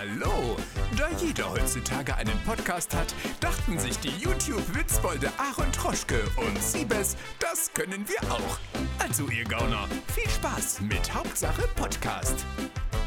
[0.00, 0.56] Hallo!
[0.96, 7.70] Da jeder heutzutage einen Podcast hat, dachten sich die YouTube-Witzbolde Aaron Troschke und Siebes, das
[7.74, 8.58] können wir auch.
[8.98, 12.46] Also ihr Gauner, viel Spaß mit Hauptsache Podcast.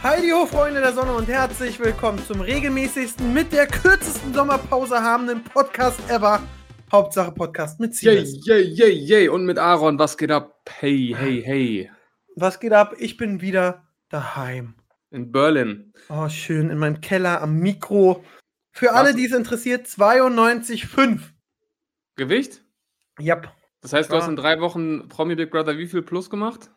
[0.04, 5.44] Heidi ho, Freunde der Sonne und herzlich willkommen zum regelmäßigsten, mit der kürzesten Sommerpause habenden
[5.44, 6.44] Podcast ever.
[6.92, 8.46] Hauptsache Podcast mit Yay, Siebes.
[8.46, 9.30] yay, yay, yay.
[9.30, 10.62] Und mit Aaron, was geht ab?
[10.70, 11.92] Hey, hey, hey.
[12.36, 12.94] Was geht ab?
[13.00, 14.76] Ich bin wieder daheim.
[15.14, 15.94] In Berlin.
[16.10, 18.24] Oh, schön, in meinem Keller am Mikro.
[18.76, 19.16] Für alle, Was?
[19.16, 21.20] die es interessiert, 92,5.
[22.16, 22.64] Gewicht?
[23.22, 23.48] Yep.
[23.82, 24.22] Das heißt, du Ja.
[24.22, 26.72] hast in drei Wochen Promi Big Brother wie viel plus gemacht?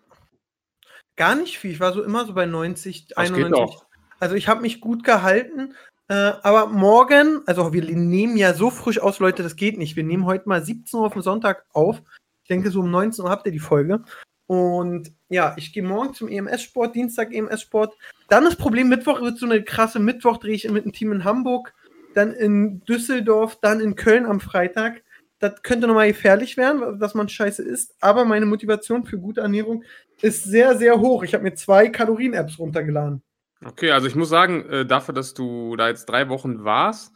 [1.16, 1.70] Gar nicht viel.
[1.70, 3.50] Ich war so immer so bei 90, Das geht 91.
[3.52, 3.86] doch.
[4.20, 5.74] Also ich habe mich gut gehalten.
[6.08, 9.96] Äh, aber morgen, also wir nehmen ja so frisch aus, Leute, das geht nicht.
[9.96, 12.02] Wir nehmen heute mal 17 Uhr auf dem Sonntag auf.
[12.42, 14.04] Ich denke, so um 19 Uhr habt ihr die Folge.
[14.46, 17.94] Und ja, ich gehe morgen zum EMS-Sport, Dienstag EMS-Sport.
[18.28, 21.24] Dann das Problem, Mittwoch wird so eine krasse Mittwoch, drehe ich mit einem Team in
[21.24, 21.72] Hamburg,
[22.14, 25.02] dann in Düsseldorf, dann in Köln am Freitag.
[25.38, 27.94] Das könnte nochmal gefährlich werden, dass man scheiße isst.
[28.00, 29.84] Aber meine Motivation für gute Ernährung
[30.22, 31.22] ist sehr, sehr hoch.
[31.24, 33.22] Ich habe mir zwei Kalorien-Apps runtergeladen.
[33.64, 37.12] Okay, also ich muss sagen, äh, dafür, dass du da jetzt drei Wochen warst,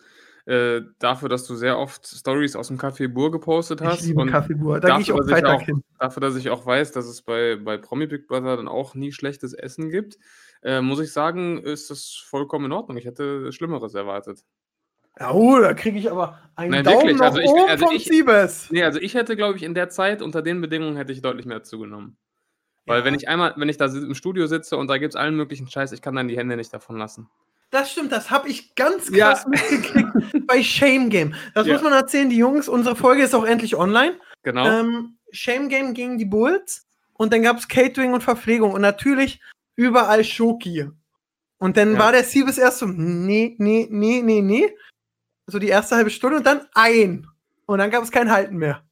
[0.46, 4.00] äh, dafür, dass du sehr oft Stories aus dem Café Bur gepostet hast.
[4.00, 4.80] Ich liebe und Kaffeebuhr.
[4.80, 5.82] Da gehe ich dafür, auch ich auch- hin.
[5.98, 9.12] Dafür, dass ich auch weiß, dass es bei, bei Promi Big Brother dann auch nie
[9.12, 10.18] schlechtes Essen gibt,
[10.62, 12.96] äh, muss ich sagen, ist das vollkommen in Ordnung.
[12.98, 14.40] Ich hätte Schlimmeres erwartet.
[15.18, 17.86] Ja, oh, da kriege ich aber einen Nein, Daumen wirklich, nach also ich- oben also
[17.86, 18.68] von ich- Siebes.
[18.70, 21.46] Nee, also ich hätte, glaube ich, in der Zeit, unter den Bedingungen, hätte ich deutlich
[21.46, 22.16] mehr zugenommen.
[22.86, 23.04] Weil Ja.
[23.04, 25.68] wenn ich einmal, wenn ich da im Studio sitze und da gibt es allen möglichen
[25.68, 27.28] Scheiß, ich kann dann die Hände nicht davon lassen.
[27.70, 29.28] Das stimmt, das habe ich ganz Ja.
[29.32, 30.08] krass mitgekriegt
[30.46, 31.34] bei Shame Game.
[31.54, 31.74] Das Ja.
[31.74, 34.18] muss man erzählen, die Jungs, unsere Folge ist auch endlich online.
[34.42, 34.66] Genau.
[34.66, 39.40] Ähm, Shame Game gegen die Bulls und dann gab es Catering und Verpflegung und natürlich
[39.76, 40.88] überall Schoki.
[41.58, 41.98] Und dann Ja.
[41.98, 44.74] war der Siebes erst so, nee, nee, nee, nee, nee.
[45.46, 47.26] So die erste halbe Stunde und dann ein.
[47.66, 48.82] Und dann gab es kein Halten mehr.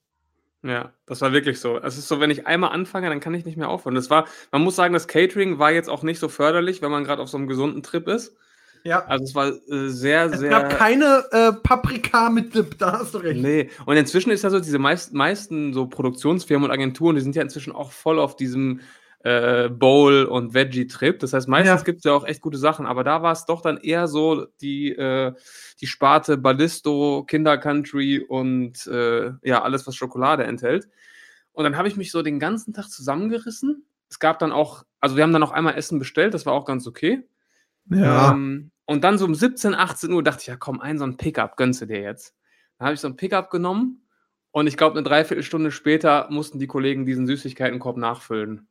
[0.62, 1.78] Ja, das war wirklich so.
[1.78, 3.94] Es ist so, wenn ich einmal anfange, dann kann ich nicht mehr aufhören.
[3.94, 7.04] Das war, man muss sagen, das Catering war jetzt auch nicht so förderlich, wenn man
[7.04, 8.36] gerade auf so einem gesunden Trip ist.
[8.84, 9.04] Ja.
[9.06, 10.50] Also es war äh, sehr, Es sehr.
[10.50, 13.40] gab keine äh, Paprika mit Dip, da hast du recht.
[13.40, 17.34] Nee, und inzwischen ist ja so, diese meist, meisten so Produktionsfirmen und Agenturen, die sind
[17.36, 18.80] ja inzwischen auch voll auf diesem
[19.20, 21.18] äh, Bowl- und Veggie-Trip.
[21.18, 21.84] Das heißt, meistens Ja.
[21.84, 24.46] gibt es ja auch echt gute Sachen, aber da war es doch dann eher so
[24.60, 25.32] die, äh,
[25.80, 30.88] die Sparte Ballisto, Kinder-Country und äh, ja, alles, was Schokolade enthält.
[31.52, 33.84] Und dann habe ich mich so den ganzen Tag zusammengerissen.
[34.08, 36.64] Es gab dann auch, also wir haben dann auch einmal Essen bestellt, das war auch
[36.64, 37.26] ganz okay.
[38.30, 41.16] Ähm, und dann so um 17, 18 Uhr dachte ich, ja komm, ein so ein
[41.16, 42.34] Pickup gönnst du dir jetzt.
[42.78, 44.02] Dann habe ich so ein Pickup genommen
[44.52, 48.68] und ich glaube, eine Dreiviertelstunde später mussten die Kollegen diesen Süßigkeitenkorb nachfüllen.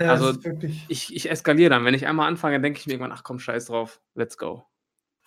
[0.00, 0.38] Ja, also-.
[0.88, 1.84] Ich, ich eskaliere dann.
[1.84, 4.66] Wenn ich einmal anfange, denke ich mir irgendwann, ach komm, scheiß drauf, let's go.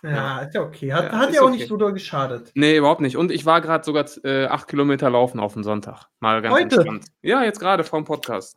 [0.01, 0.93] Ja, ist ja okay.
[0.93, 1.57] Hat Ja, hat ja auch okay.
[1.57, 2.51] nicht so doll geschadet.
[2.55, 3.17] Nee, überhaupt nicht.
[3.17, 6.05] Und ich war gerade sogar äh, acht Kilometer laufen auf dem Sonntag.
[6.19, 6.75] Mal ganz Heute?
[6.75, 7.05] entspannt.
[7.21, 8.55] Ja, jetzt gerade vor dem Podcast.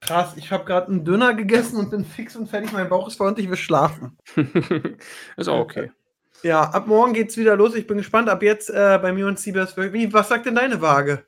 [0.00, 2.72] Krass, ich habe gerade einen Döner gegessen und bin fix und fertig.
[2.72, 4.18] Mein Bauch ist voll und ich will schlafen.
[5.36, 5.90] ist auch okay.
[6.42, 7.74] Ja, ab morgen geht's wieder los.
[7.74, 8.28] Ich bin gespannt.
[8.28, 9.76] Ab jetzt äh, bei mir und Siebers.
[9.78, 11.24] Wie, was sagt denn deine Waage?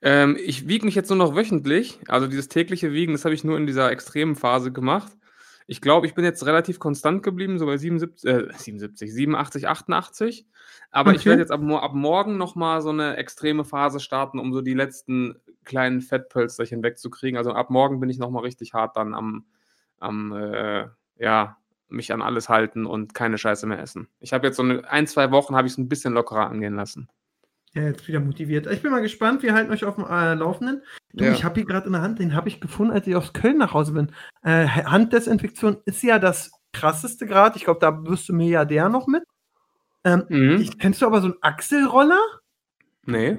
[0.00, 2.00] Ähm, ich wiege mich jetzt nur noch wöchentlich.
[2.08, 5.12] Also dieses tägliche Wiegen, das habe ich nur in dieser extremen Phase gemacht.
[5.66, 10.46] Ich glaube, ich bin jetzt relativ konstant geblieben, so bei 77, äh, 77 87, 88.
[10.90, 11.30] Aber ich Okay.
[11.30, 15.36] werde jetzt ab, ab morgen nochmal so eine extreme Phase starten, um so die letzten
[15.64, 17.36] kleinen Fettpölsterchen wegzukriegen.
[17.36, 19.44] Also ab morgen bin ich nochmal richtig hart dann am,
[19.98, 20.86] am äh,
[21.18, 24.08] ja, mich an alles halten und keine Scheiße mehr essen.
[24.20, 26.76] Ich habe jetzt so eine, ein, zwei Wochen habe ich es ein bisschen lockerer angehen
[26.76, 27.08] lassen.
[27.74, 28.66] Ja, jetzt wieder motiviert.
[28.66, 29.42] Ich bin mal gespannt.
[29.42, 30.82] Wir halten euch auf dem äh, Laufenden.
[31.12, 31.32] Du, Ja.
[31.32, 33.58] ich habe hier gerade in der Hand, den habe ich gefunden, als ich aus Köln
[33.58, 34.12] nach Hause bin.
[34.42, 37.56] Äh, Handdesinfektion ist ja das krasseste gerade.
[37.58, 39.22] Ich glaube, da wirst du Milliardär noch mit.
[40.04, 40.60] Ähm, Mhm.
[40.60, 42.20] ich, kennst du aber so einen Achselroller?
[43.04, 43.38] nee.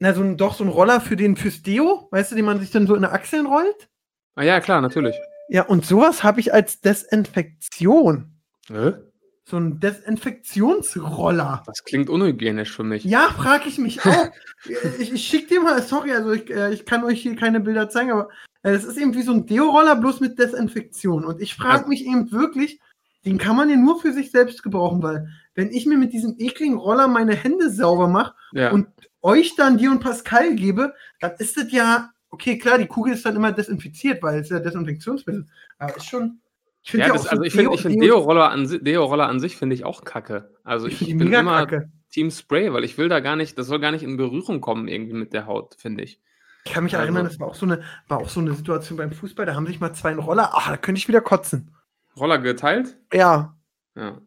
[0.00, 2.58] Na, so ein, doch so ein Roller für den fürs Deo, weißt du, den man
[2.58, 3.88] sich dann so in die Achseln rollt?
[4.34, 5.14] Ah ja, klar, natürlich.
[5.48, 8.32] Ja, und sowas habe ich als Desinfektion.
[8.68, 8.94] Hä?
[9.44, 11.62] So ein Desinfektionsroller.
[11.66, 13.04] Das klingt unhygienisch für mich.
[13.04, 14.28] Ja, frage ich mich auch.
[14.98, 17.88] ich ich schicke dir mal, sorry, also ich, äh, ich kann euch hier keine Bilder
[17.88, 18.28] zeigen, aber
[18.62, 21.24] äh, es ist eben wie so ein Deo-Roller, bloß mit Desinfektion.
[21.24, 22.80] Und ich frage mich eben wirklich,
[23.24, 26.36] den kann man ja nur für sich selbst gebrauchen, weil wenn ich mir mit diesem
[26.38, 28.70] ekligen Roller meine Hände sauber mache Ja.
[28.70, 28.88] und
[29.22, 33.24] euch dann dir und Pascal gebe, dann ist das ja, okay, klar, die Kugel ist
[33.24, 35.46] dann immer desinfiziert, weil es ja Desinfektionsmittel.
[35.78, 36.40] Aber ist schon.
[36.84, 39.28] Ich finde ja, ja, also so ich finde Deo- ich find Deo- Deo-Roller an, Deo-Roller
[39.28, 40.50] an sich finde ich auch kacke.
[40.64, 41.90] Also ich, Ich bin immer kacke.
[42.10, 44.88] Team Spray, weil ich will da gar nicht, das soll gar nicht in Berührung kommen
[44.88, 46.20] irgendwie mit der Haut, finde ich.
[46.64, 48.96] Ich kann mich Also- erinnern, das war auch, so eine, war auch so eine Situation
[48.98, 51.74] beim Fußball, da haben sich mal zwei einen Roller, ach, da könnte ich wieder kotzen.
[52.16, 52.96] Roller geteilt?
[53.12, 53.56] Ja.
[53.96, 54.20] Ja.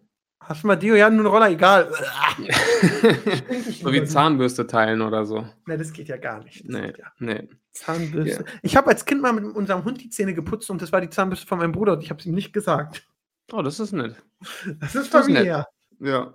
[0.48, 0.96] Hast du mal Deo?
[0.96, 1.92] Ja, nur einen Roller, egal.
[3.82, 5.46] so wie Zahnbürste teilen oder so.
[5.66, 6.62] Ne, das geht ja gar nicht.
[6.62, 7.06] Das Nee, ja.
[7.20, 7.50] nee.
[7.72, 8.44] Zahnbürste.
[8.44, 8.52] Ja.
[8.62, 11.10] Ich habe als Kind mal mit unserem Hund die Zähne geputzt und das war die
[11.10, 13.08] Zahnbürste von meinem Bruder und ich habe es ihm nicht gesagt.
[13.52, 14.16] Oh, das ist nett.
[14.80, 15.68] Das ist familiär.
[16.00, 16.34] Ja.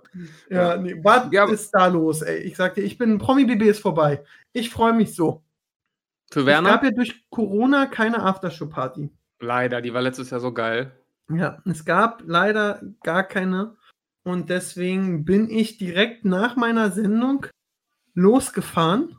[0.49, 2.39] Ja, nee, was Ja, ist da los, ey?
[2.39, 4.23] Ich sag dir, ich bin Promi-BB ist vorbei.
[4.53, 5.43] Ich freue mich so.
[6.31, 6.83] Für Es gab Werner?
[6.83, 9.09] ja durch Corona keine Aftershow-Party.
[9.39, 10.91] Leider, die war letztes Jahr so geil.
[11.29, 13.75] Ja, es gab leider gar keine.
[14.23, 17.47] Und deswegen bin ich direkt nach meiner Sendung
[18.13, 19.17] losgefahren.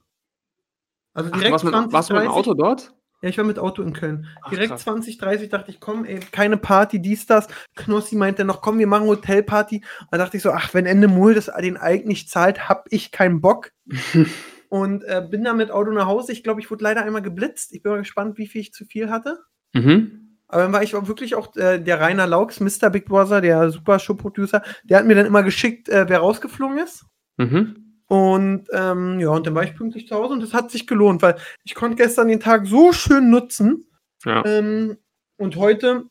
[1.15, 2.39] Also Ach, direkt warst, mit, 20, warst du mit dem 30.
[2.39, 2.95] Auto dort?
[3.23, 4.27] Ja, ich war mit Auto in Köln.
[4.43, 4.83] Ach, direkt krass.
[4.83, 7.47] 20, 30 dachte ich, komm, ey, keine Party, dies, das.
[7.77, 9.85] Knossi meinte noch, komm, wir machen Hotelparty.
[10.11, 13.13] Da dachte ich so, ach, wenn Ende Muhl das den Alk nicht zahlt, hab ich
[13.13, 13.71] keinen Bock.
[14.69, 16.33] Und äh, bin dann mit Auto nach Hause.
[16.33, 17.75] Ich glaube, ich wurde leider einmal geblitzt.
[17.75, 19.39] Ich bin mal gespannt, wie viel ich zu viel hatte.
[19.75, 20.22] Mhm.
[20.53, 22.91] Aber dann war ich auch wirklich auch äh, der Rainer Laux, Mr.
[22.91, 26.77] Big Brother, der Super Show Producer, der hat mir dann immer geschickt, äh, wer rausgeflogen
[26.77, 27.07] ist.
[27.39, 27.95] Mhm.
[28.07, 31.23] Und ähm, ja, und dann war ich pünktlich zu Hause und das hat sich gelohnt,
[31.23, 33.87] weil ich konnte gestern den Tag so schön nutzen
[34.27, 34.45] Ja.
[34.45, 34.99] ähm,
[35.39, 36.05] und heute,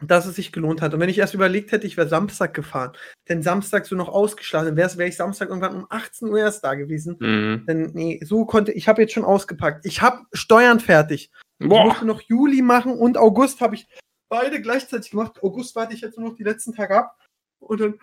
[0.00, 0.94] dass es sich gelohnt hat.
[0.94, 2.92] Und wenn ich erst überlegt hätte, ich wäre Samstag gefahren,
[3.28, 6.72] denn Samstag so noch ausgeschlafen, wäre wär ich Samstag irgendwann um 18 Uhr erst da
[6.74, 7.16] gewesen.
[7.20, 7.66] Mhm.
[7.66, 9.84] Denn nee, so konnte ich habe jetzt schon ausgepackt.
[9.84, 11.30] Ich habe Steuern fertig.
[11.58, 11.84] Ich Boah.
[11.84, 13.88] musste noch Juli machen und August habe ich
[14.28, 15.42] beide gleichzeitig gemacht.
[15.42, 17.18] August warte ich jetzt nur noch die letzten Tage ab.
[17.58, 17.98] Und dann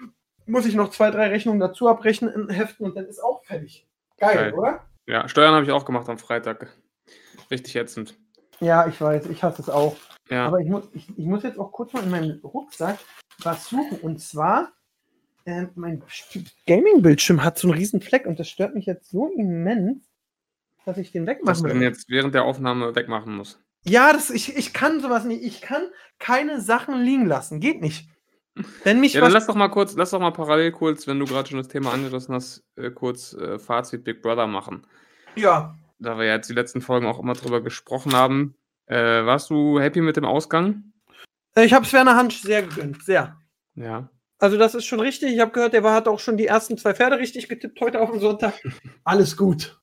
[0.46, 3.88] muss ich noch zwei, drei Rechnungen dazu abrechnen in Heften und dann ist auch fertig.
[4.18, 4.54] Geil, Geil.
[4.54, 4.86] oder?
[5.08, 6.76] Ja, Steuern habe ich auch gemacht am Freitag.
[7.52, 8.18] Richtig ätzend.
[8.60, 9.96] Ja, ich weiß, ich hasse es auch.
[10.30, 10.48] Ja.
[10.48, 12.98] Aber ich muss, ich, ich muss jetzt auch kurz mal in meinem Rucksack
[13.44, 14.00] was suchen.
[14.00, 14.72] Und zwar,
[15.46, 16.02] äh, mein
[16.66, 20.04] Gaming-Bildschirm hat so einen riesen Fleck und das stört mich jetzt so immens,
[20.86, 21.82] dass ich den wegmachen man will.
[21.82, 23.60] jetzt während der Aufnahme wegmachen muss.
[23.84, 25.44] Ja, das, ich, ich kann sowas nicht.
[25.44, 25.84] Ich kann
[26.20, 27.60] keine Sachen liegen lassen.
[27.60, 28.10] Geht nicht.
[28.84, 31.26] Wenn mich Ja, dann lass doch mal kurz, lass doch mal parallel kurz, wenn du
[31.26, 34.88] gerade schon das Thema angerissen hast, äh, kurz äh, Fazit Big Brother machen.
[35.36, 35.76] Ja.
[36.00, 38.56] Da wir ja jetzt die letzten Folgen auch immer drüber gesprochen haben.
[38.86, 40.94] Äh, warst du happy mit dem Ausgang?
[41.58, 43.04] Ich habe Sverner Hansch sehr gegönnt.
[43.04, 43.38] Sehr.
[43.76, 44.10] Ja.
[44.46, 45.34] Also, das ist schon richtig.
[45.34, 48.00] Ich habe gehört, der war, hat auch schon die ersten zwei Pferde richtig getippt heute
[48.00, 48.54] auf dem Sonntag.
[49.04, 49.80] Alles gut.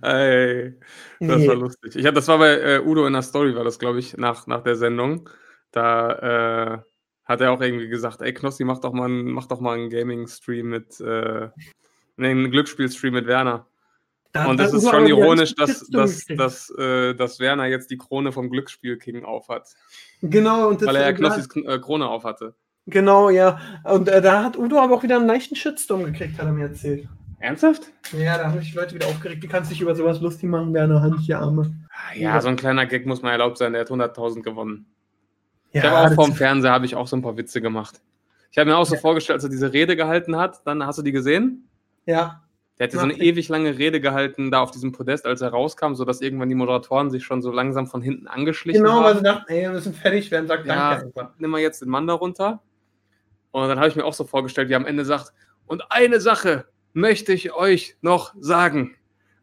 [0.00, 0.74] Ey,
[1.18, 1.48] das Nee.
[1.48, 1.96] war lustig.
[1.96, 4.46] Ich hab, das war bei äh, Udo in der Story, war das, glaube ich, nach,
[4.46, 5.28] nach der Sendung.
[5.72, 6.78] Da äh,
[7.24, 9.90] hat er auch irgendwie gesagt, ey Knossi, mach doch mal, einen- mach doch mal einen
[9.90, 11.48] Gaming-Stream mit, äh,
[12.16, 13.66] nee, einen Glücksspiel-Stream mit Werner.
[14.32, 18.30] Da Und das ist schon ironisch, dass, dass, dass, äh, dass Werner jetzt die Krone
[18.30, 19.66] vom Glücksspiel-King aufhat.
[20.22, 22.54] Genau, und das Weil er ja Knossis Kn- äh, Krone aufhatte.
[22.86, 23.58] Genau, ja.
[23.84, 26.68] Und äh, da hat Udo aber auch wieder einen leichten Shitstorm gekriegt, hat er mir
[26.68, 27.08] erzählt.
[27.40, 27.82] Ernsthaft?
[28.16, 29.42] Ja, da haben sich die Leute wieder aufgeregt.
[29.44, 31.74] Du kannst dich über sowas lustig machen, Werner Hansch, ihr Arme.
[32.14, 34.86] Ja, so ein kleiner Gag muss mal erlaubt sein, der hat 100.000 gewonnen.
[35.72, 38.00] Ja, ich habe auch vorm Fernseher habe ich auch so ein paar Witze gemacht.
[38.50, 39.00] Ich habe mir auch so Ja.
[39.00, 41.68] vorgestellt, als er diese Rede gehalten hat, dann hast du die gesehen?
[42.06, 42.42] Ja,
[42.78, 45.94] Der hatte so eine ewig lange Rede gehalten da auf diesem Podest, als er rauskam,
[45.94, 49.24] sodass irgendwann die Moderatoren sich schon so langsam von hinten angeschlichen genau, weil sie haben.
[49.24, 50.96] dachten, ey, wir müssen fertig werden, sagt Ja.
[50.96, 51.30] danke.
[51.38, 52.62] Nimm mal jetzt den Mann da runter.
[53.62, 55.32] Und dann habe ich mir auch so vorgestellt, wie er am Ende sagt,
[55.66, 58.96] und eine Sache möchte ich euch noch sagen.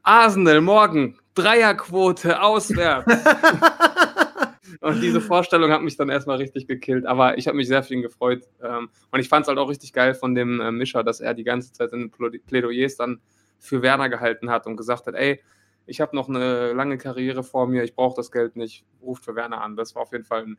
[0.03, 3.11] Arsenal morgen, Dreierquote auswärts.
[4.81, 7.05] Und diese Vorstellung hat mich dann erstmal richtig gekillt.
[7.05, 8.43] Aber ich habe mich sehr für ihn gefreut.
[8.61, 11.33] Ähm, und ich fand es halt auch richtig geil von dem äh, Mischer, dass er
[11.33, 13.21] die ganze Zeit in Plädo- Plädoyers dann
[13.59, 15.41] für Werner gehalten hat und gesagt hat, ey,
[15.85, 19.35] ich habe noch eine lange Karriere vor mir, ich brauche das Geld nicht, ruft für
[19.35, 19.75] Werner an.
[19.75, 20.57] Das war auf jeden Fall ein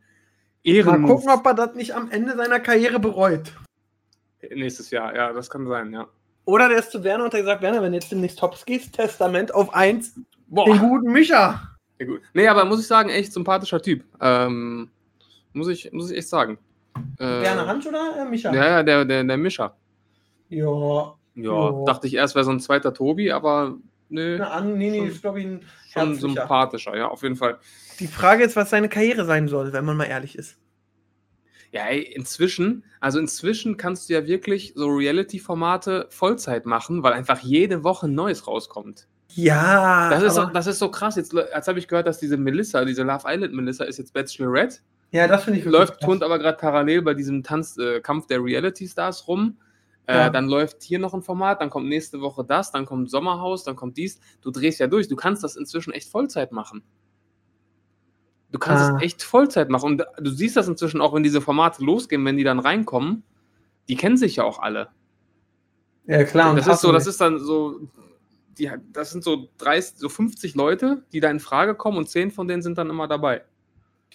[0.67, 1.15] Mal Ehrenmove.
[1.15, 3.53] gucken, ob er das nicht am Ende seiner Karriere bereut.
[4.55, 6.07] Nächstes Jahr, ja, das kann sein, ja.
[6.47, 8.95] Oder der ist zu Werner und hat gesagt, Werner, wenn du jetzt demnächst Tops gehst,
[8.95, 11.71] Testament auf 1, den guten Micha.
[11.99, 12.21] ja, gut.
[12.35, 14.05] Nee, aber muss ich sagen, echt sympathischer Typ.
[14.21, 14.91] Ähm,
[15.55, 16.59] muss, ich, muss ich echt sagen.
[17.19, 18.53] Äh, Werner Hansch oder äh, Micha?
[18.53, 19.75] Ja, ja, der, der, der Mischer.
[20.51, 21.15] Ja.
[21.37, 21.85] Ja, Ja.
[21.87, 23.75] dachte ich erst wäre so ein zweiter Tobi, aber
[24.09, 27.37] nö, Na, an, nee, nee, Schon- ist glaube ich ein schon sympathischer, ja, auf jeden
[27.37, 27.59] Fall.
[28.01, 30.57] Die Frage ist, was seine Karriere sein soll, wenn man mal ehrlich ist.
[31.73, 37.41] Ja, ey, inzwischen, also inzwischen kannst du ja wirklich so Reality-Formate Vollzeit machen, weil einfach
[37.41, 39.09] jede Woche ein Neues rauskommt.
[39.31, 41.17] Ja, Das ist, doch, das ist so krass.
[41.17, 44.79] Jetzt, jetzt habe ich gehört, dass diese Melissa, diese Love Island Melissa, ist jetzt Bachelorette.
[45.11, 46.05] ja, das finde ich wirklich läuft, krass.
[46.07, 49.57] turnt aber gerade parallel bei diesem Tanz, äh, Kampf der Reality Stars rum.
[50.07, 50.31] Äh, Ja.
[50.31, 53.75] Dann läuft hier noch ein Format, dann kommt nächste Woche das, dann kommt Sommerhaus, dann
[53.77, 54.21] kommt dies.
[54.43, 55.09] Du drehst ja durch.
[55.09, 56.83] Du kannst das inzwischen echt Vollzeit machen.
[58.51, 58.97] Du kannst Ah.
[58.97, 59.87] es echt Vollzeit machen.
[59.93, 63.25] Und du siehst das inzwischen auch, wenn diese Formate losgehen, wenn die dann reinkommen.
[63.89, 64.89] Die kennen sich ja auch alle.
[66.07, 66.51] Ja, klar.
[66.51, 67.81] und das ist so, das ist dann so,
[68.59, 72.31] die, das sind so 30, so 50 Leute, die da in Frage kommen und 10
[72.31, 73.43] von denen sind dann immer dabei.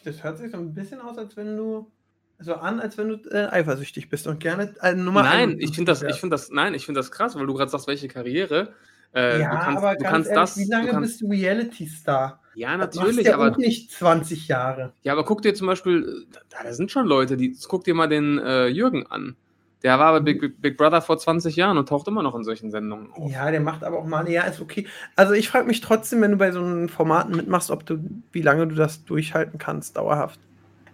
[0.03, 1.91] Das hört sich so ein bisschen aus, als wenn du
[2.39, 5.75] so an, als wenn du äh, eifersüchtig bist und gerne äh, Nummer Nein, 51 ich
[5.75, 8.07] finde das, ich finde das, nein, ich finde das krass, weil du gerade sagst, welche
[8.07, 8.73] Karriere.
[9.13, 10.57] Äh, ja, du kannst, aber du kannst ehrlich, das.
[10.57, 12.39] wie lange du kannst, bist du Reality-Star?
[12.59, 14.93] ja, natürlich, ja aber auch nicht 20 Jahre.
[15.01, 18.07] Ja, aber guck dir zum Beispiel, da, da sind schon Leute, die, guck dir mal
[18.07, 19.35] den äh, Jürgen an.
[19.81, 22.43] Der war bei Big, Big, Big Brother vor 20 Jahren und taucht immer noch in
[22.43, 23.31] solchen Sendungen auf.
[23.31, 24.87] Ja, der macht aber auch mal, ja, ist okay.
[25.15, 27.99] Also ich frage mich trotzdem, wenn du bei so einem Formaten mitmachst, ob du,
[28.33, 30.39] wie lange du das durchhalten kannst, dauerhaft.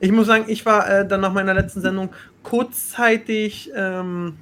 [0.06, 4.38] Ich muss sagen, ich war äh, dann nach meiner letzten Sendung kurzzeitig, ähm,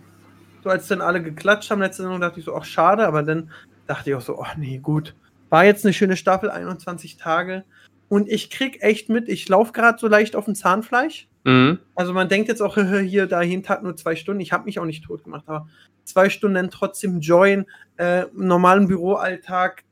[0.61, 3.49] so als dann alle geklatscht haben, letzte Sendung dachte ich so, ach schade, aber dann
[3.87, 5.15] dachte ich auch so, ach nee, gut.
[5.49, 7.63] War jetzt eine schöne Staffel, 21 Tage.
[8.09, 11.29] Und ich krieg echt mit, ich laufe gerade so leicht auf dem Zahnfleisch.
[11.45, 11.79] Mhm.
[11.95, 14.41] Also man denkt jetzt auch hier, da jeden Tag nur zwei Stunden.
[14.41, 15.69] Ich habe mich auch nicht tot gemacht, aber
[16.03, 19.85] zwei Stunden trotzdem join, äh, normalen Büroalltag,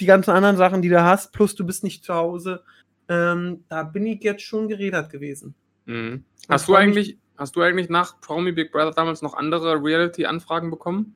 [0.00, 2.62] die ganzen anderen Sachen, die du hast, plus du bist nicht zu Hause.
[3.08, 5.54] Ähm, da bin ich jetzt schon gerädert gewesen.
[5.86, 6.24] Mhm.
[6.48, 11.14] Hast du eigentlich, hast du eigentlich nach Promi Big Brother damals noch andere Reality-Anfragen bekommen?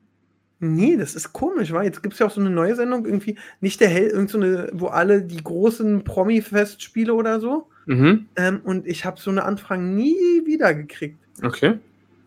[0.61, 3.37] Nee, das ist komisch, weil jetzt gibt es ja auch so eine neue Sendung, irgendwie,
[3.61, 7.69] nicht der Hell, irgend so eine, wo alle die großen Promi-Festspiele oder so.
[7.85, 8.27] Mhm.
[8.35, 10.15] Ähm, und ich habe so eine Anfrage nie
[10.45, 11.17] wieder gekriegt.
[11.41, 11.79] Okay.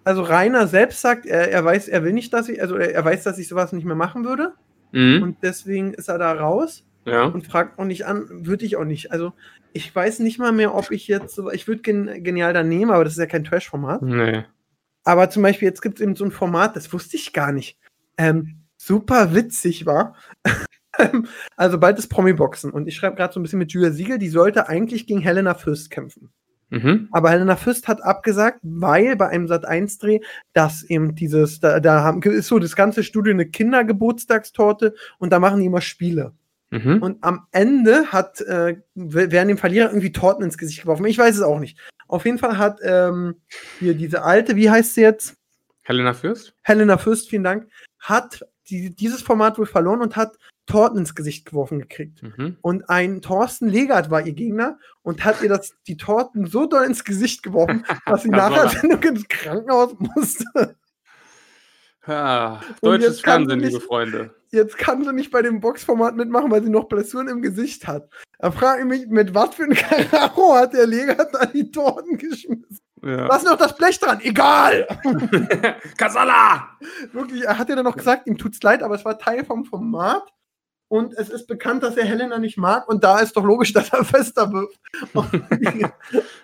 [0.04, 3.04] Also Rainer selbst sagt, er, er weiß, er will nicht, dass ich, also er, er
[3.04, 4.54] weiß, dass ich sowas nicht mehr machen würde.
[4.92, 5.23] Mhm.
[5.23, 7.25] Und deswegen ist er da raus Ja.
[7.25, 9.11] und fragt auch nicht an, würde ich auch nicht.
[9.11, 9.32] Also
[9.73, 12.90] ich weiß nicht mal mehr, ob ich jetzt so, ich würde gen, genial da nehmen,
[12.90, 14.02] aber das ist ja kein Trash-Format.
[14.02, 14.44] Nee.
[15.04, 17.78] Aber zum Beispiel, jetzt gibt es eben so ein Format, das wusste ich gar nicht.
[18.16, 20.14] Ähm, super witzig war.
[21.56, 24.28] also bald ist Promi-Boxen und ich schreibe gerade so ein bisschen mit Julia Siegel, die
[24.28, 26.30] sollte eigentlich gegen Helena Fürst kämpfen.
[26.71, 27.09] Mhm.
[27.11, 30.21] Aber Helena Fürst hat abgesagt, weil bei einem Sat1-Dreh,
[30.54, 35.38] dass eben dieses, da, da haben, ist so das ganze Studio eine Kindergeburtstagstorte und da
[35.38, 36.32] machen die immer Spiele.
[36.73, 37.02] Mhm.
[37.02, 41.05] Und am Ende hat, äh, werden dem Verlierer irgendwie Torten ins Gesicht geworfen.
[41.05, 41.79] Ich weiß es auch nicht.
[42.09, 43.37] Auf jeden Fall hat ähm,
[43.79, 45.37] hier diese alte, wie heißt sie jetzt?
[45.83, 46.55] Helena Fürst?
[46.62, 51.45] Helena Fürst, vielen Dank, hat die, dieses Format wohl verloren und hat Torten ins Gesicht
[51.45, 52.23] geworfen gekriegt.
[52.23, 52.57] Mhm.
[52.62, 56.85] Und ein Thorsten Legert war ihr Gegner und hat ihr das, die Torten so doll
[56.85, 60.76] ins Gesicht geworfen, dass sie nachher ins Krankenhaus musste.
[62.06, 64.35] Ja, Und deutsches Fernsehen, nicht- liebe Freunde.
[64.50, 68.11] Jetzt kann sie nicht bei dem Boxformat mitmachen, weil sie noch Blessuren im Gesicht hat.
[68.38, 72.18] Da frage ich mich, mit was für einem Karacho hat der Legert da die Torten
[72.18, 72.78] geschmissen?
[73.02, 73.28] Ja.
[73.28, 74.21] Was ist noch das Blech dran?
[74.23, 74.87] Egal!
[75.97, 76.68] Kasala!
[77.12, 79.64] Wirklich, er hat ja dann noch gesagt, ihm tut's leid, aber es war Teil vom
[79.64, 80.23] Format.
[80.88, 82.87] Und es ist bekannt, dass er Helena nicht mag.
[82.88, 84.78] Und da ist doch logisch, dass er fester wirft.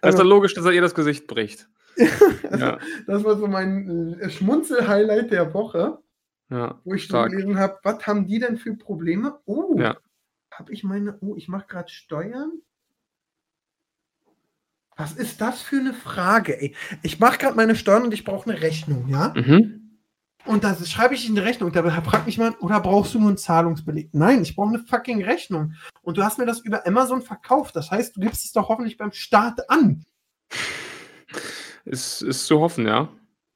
[0.01, 1.69] Das ist doch logisch, dass er ihr das Gesicht bricht.
[2.59, 5.99] Ja, das war so mein äh, Schmunzel-Highlight der Woche,
[6.51, 6.81] ja.
[6.85, 7.31] wo ich Stark.
[7.31, 9.39] gelesen habe, was haben die denn für Probleme?
[9.45, 9.97] Oh, Ja.
[10.53, 12.53] habe ich meine, oh, ich mache gerade Steuern.
[14.97, 16.75] Was ist das für eine Frage, ey?
[17.03, 19.33] Ich mache gerade meine Steuern und ich brauche eine Rechnung, ja?
[19.37, 19.75] Mhm.
[20.45, 21.71] Und das schreibe ich in die Rechnung.
[21.73, 24.09] Da fragt mich mal, oder brauchst du nur einen Zahlungsbeleg?
[24.13, 25.75] Nein, ich brauche eine fucking Rechnung.
[26.03, 27.77] Und du hast mir das über Amazon verkauft.
[27.77, 30.05] Das heißt, du gibst es doch hoffentlich beim Start an.
[31.85, 33.09] Ist, ist zu hoffen, ja.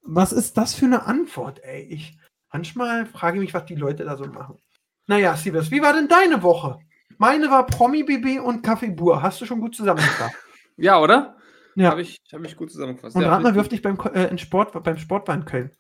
[0.03, 1.83] Was ist das für eine Antwort, ey?
[1.83, 2.19] Ich
[2.53, 4.59] manchmal frage ich mich, was die Leute da so machen.
[5.07, 6.79] Naja, Siebes, wie war denn deine Woche?
[7.19, 9.23] Meine war Promi-BB und Kaffee-Bur.
[9.23, 10.35] Hast du schon gut zusammengefasst?
[10.79, 11.37] Ja, oder?
[11.77, 11.91] ja.
[11.91, 13.15] Habe ich, hab ich gut zusammengefasst.
[13.15, 15.29] Und ja, rat mal, find wie ich oft ich beim, äh, in Sport, beim Sport
[15.29, 15.71] war in Köln.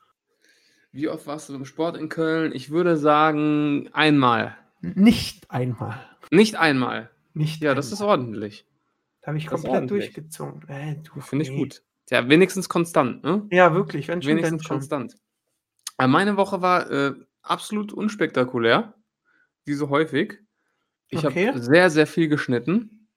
[0.93, 2.53] Wie oft warst du im Sport in Köln?
[2.55, 4.55] Ich würde sagen, einmal.
[4.83, 5.99] Nicht einmal.
[6.31, 7.11] Nicht einmal.
[7.33, 8.19] Nicht Ja, das ist einmal.
[8.19, 8.67] ordentlich.
[9.23, 10.69] Da habe ich das komplett durchgezogen.
[10.69, 11.83] Äh, Finde ich gut.
[12.11, 13.47] Ja, wenigstens konstant, ne?
[13.51, 14.09] Ja, wirklich.
[14.09, 14.77] Wenn schon, Wenigstens schon.
[14.79, 15.15] konstant.
[15.97, 18.95] Aber meine Woche war äh, absolut unspektakulär,
[19.65, 20.39] wie so häufig.
[21.09, 21.49] Ich Okay.
[21.49, 23.09] habe sehr, sehr viel geschnitten.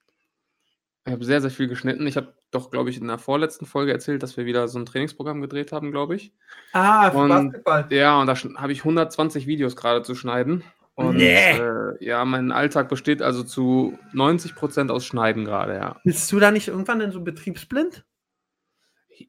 [1.04, 2.06] Ich habe sehr, sehr viel geschnitten.
[2.06, 4.86] Ich habe doch, glaube ich, in der vorletzten Folge erzählt, dass wir wieder so ein
[4.86, 6.32] Trainingsprogramm gedreht haben, glaube ich.
[6.72, 7.86] Ah, für Und- Basketball.
[7.90, 10.64] Ja, und da habe ich 120 Videos gerade zu schneiden.
[10.94, 11.58] Und Nee.
[11.58, 16.00] äh, ja, mein Alltag besteht also zu 90% aus Schneiden gerade, ja.
[16.04, 18.04] Bist du da nicht irgendwann denn so betriebsblind?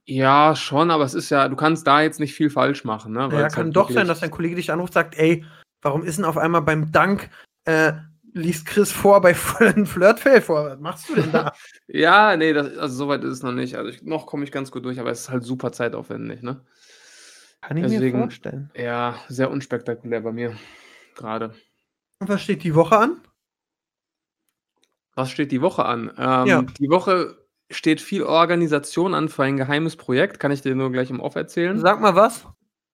[0.05, 3.21] Ja, schon, aber es ist ja, du kannst da jetzt nicht viel falsch machen, ne?
[3.21, 5.45] Ja, weil's kann halt doch sein, dass dein Kollege dich anruft und sagt, ey,
[5.81, 7.29] warum ist denn auf einmal beim Dank,
[7.65, 7.93] äh,
[8.33, 10.65] liest Chris vor bei ein Flirtfail vor?
[10.71, 11.53] Was machst du denn da?
[11.87, 13.75] Ja, nee, das, also soweit ist es noch nicht.
[13.77, 16.65] Also ich, noch komme ich ganz gut durch, aber es ist halt super zeitaufwendig, ne?
[17.61, 18.71] Kann ich mir Deswegen- vorstellen.
[18.75, 20.55] Ja, sehr unspektakulär bei mir
[21.15, 21.53] gerade.
[22.19, 23.21] Und was steht die Woche an?
[25.15, 26.11] Was steht die Woche an?
[26.17, 26.61] Ähm, Ja.
[26.61, 27.37] Die Woche
[27.69, 30.39] steht viel Organisation an für ein geheimes Projekt.
[30.39, 31.77] Kann ich dir nur gleich im Off erzählen?
[31.79, 32.45] Sag mal was.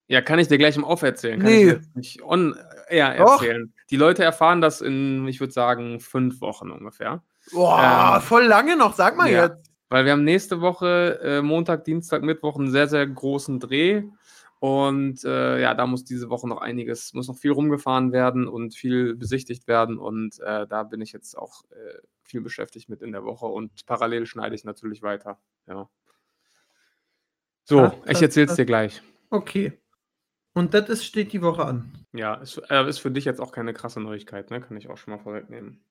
[0.08, 1.40] Ja, kann ich dir gleich im Off erzählen.
[1.40, 1.72] Kann Nee.
[1.72, 2.56] ich nicht on
[2.90, 3.74] air erzählen.
[3.90, 7.24] Die Leute erfahren das in, ich würde sagen, fünf Wochen ungefähr.
[7.52, 9.46] Boah, Ähm, voll lange noch, sag mal ja.
[9.46, 9.72] jetzt.
[9.90, 14.04] Weil wir haben nächste Woche, äh, Montag, Dienstag, Mittwoch, einen sehr, sehr großen Dreh.
[14.60, 18.76] Und äh, ja, da muss diese Woche noch einiges, muss noch viel rumgefahren werden und
[18.76, 19.98] viel besichtigt werden.
[19.98, 23.86] Und äh, da bin ich jetzt auch äh, viel beschäftigt mit in der Woche und
[23.86, 25.40] parallel schneide ich natürlich weiter.
[25.68, 25.90] Ja.
[27.66, 29.02] So, Ah, ich erzähl's das- dir gleich.
[29.30, 29.80] Okay.
[30.54, 32.06] Und das ist, steht die Woche an.
[32.14, 34.62] Ja, ist, äh, ist für dich jetzt auch keine krasse Neuigkeit, ne?
[34.62, 35.84] Kann ich auch schon mal vorwegnehmen.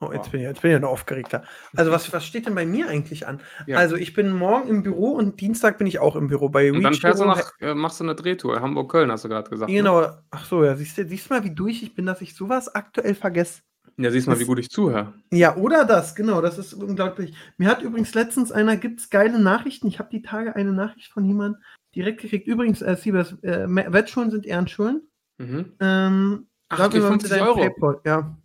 [0.00, 0.30] Oh, jetzt Ja.
[0.32, 1.44] bin ich, jetzt bin ich ja noch aufgeregter.
[1.76, 3.40] Also, was, was steht denn bei mir eigentlich an?
[3.66, 3.76] Ja.
[3.78, 6.48] Also, ich bin morgen im Büro und Dienstag bin ich auch im Büro.
[6.48, 8.60] Bei Und dann Reach du nach, äh, machst du eine Drehtour.
[8.60, 9.70] Hamburg-Köln, hast du gerade gesagt.
[9.70, 9.76] Ne?
[9.76, 10.08] Genau.
[10.30, 12.74] Ach so, ja, siehst du, siehst du mal, wie durch ich bin, dass ich sowas
[12.74, 13.62] aktuell vergesse.
[13.98, 15.12] Ja, siehst mal, Das- wie gut ich zuhöre.
[15.32, 17.34] Ja, oder das, genau, das ist unglaublich.
[17.58, 19.86] Mir hat übrigens letztens einer, gibt's geile Nachrichten.
[19.86, 21.60] Ich habe die Tage eine Nachricht von jemandem
[21.94, 22.46] direkt gekriegt.
[22.46, 25.02] Übrigens, äh, Siebers, äh, Wettschulen sind Ehrenschulen.
[25.38, 25.72] Mhm.
[25.80, 27.60] Ähm, Ach, sag okay, mir mal bitte 50 dein Euro.
[27.60, 28.38] Paypal, ja.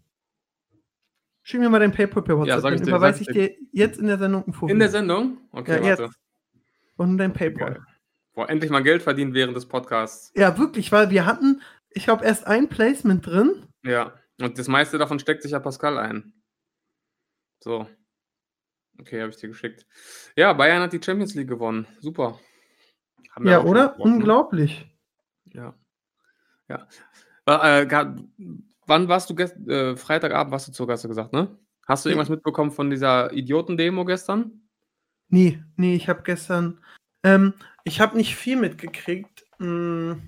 [1.44, 4.08] Schick mir mal dein Paypal per WhatsApp, sag ich dir, überweise ich dir jetzt in
[4.08, 4.72] der Sendung ein Fuffi.
[4.74, 5.38] In der Sendung?
[5.54, 6.04] Okay, ja, warte.
[6.04, 6.16] jetzt.
[6.98, 7.74] Und dein Paypal.
[7.76, 7.82] Geil.
[8.34, 10.32] Boah, endlich mal Geld verdient während des Podcasts.
[10.36, 13.66] Ja, wirklich, weil wir hatten, ich glaube, erst ein Placement drin.
[13.84, 14.14] Ja.
[14.40, 16.34] Und das meiste davon steckt sich ja Pascal ein.
[17.60, 17.88] So.
[19.00, 19.86] Okay, habe ich dir geschickt.
[20.36, 21.88] Ja, Bayern hat die Champions League gewonnen.
[22.00, 22.40] Super.
[23.32, 23.90] Haben Ja, oder?
[23.90, 24.04] ne?
[24.04, 24.88] Unglaublich.
[25.54, 25.76] Ja.
[26.68, 26.88] Ja.
[27.46, 27.88] Äh,
[28.86, 29.70] wann warst du gestern?
[29.70, 31.58] Äh, Freitagabend warst du zu, hast du gesagt, ne?
[31.88, 34.68] Hast du irgendwas mitbekommen von dieser Idiotendemo gestern?
[35.30, 36.84] Nee, nee, ich habe gestern,
[37.24, 37.54] ähm,
[37.86, 39.46] ich habe nicht viel mitgekriegt.
[39.58, 40.22] Hm,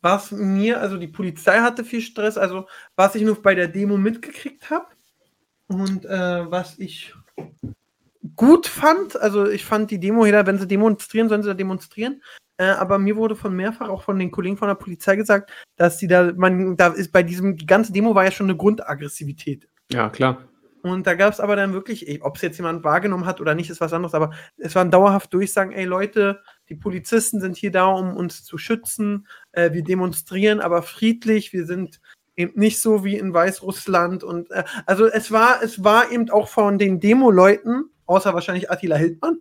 [0.00, 3.96] was mir, also die Polizei hatte viel Stress, also was ich nur bei der Demo
[3.96, 4.86] mitgekriegt habe
[5.66, 7.14] und äh, was ich
[8.36, 12.22] gut fand, also ich fand die Demo, jeder, wenn sie demonstrieren, sollen sie da demonstrieren.
[12.56, 15.98] Äh, aber mir wurde von mehrfach auch von den Kollegen von der Polizei gesagt, dass
[15.98, 19.68] die da, man, da ist bei diesem, die ganze Demo war ja schon eine Grundaggressivität.
[19.92, 20.48] Ja, klar.
[20.82, 23.70] Und da gab es aber dann wirklich, ob es jetzt jemand wahrgenommen hat oder nicht,
[23.70, 27.86] ist was anderes, aber es waren dauerhaft Durchsagen, ey Leute, die Polizisten sind hier da,
[27.86, 32.00] um uns zu schützen, äh, wir demonstrieren, aber friedlich, wir sind
[32.36, 36.48] eben nicht so wie in Weißrussland und äh, also es war, es war eben auch
[36.48, 39.38] von den Demo-Leuten, außer wahrscheinlich Attila Hildmann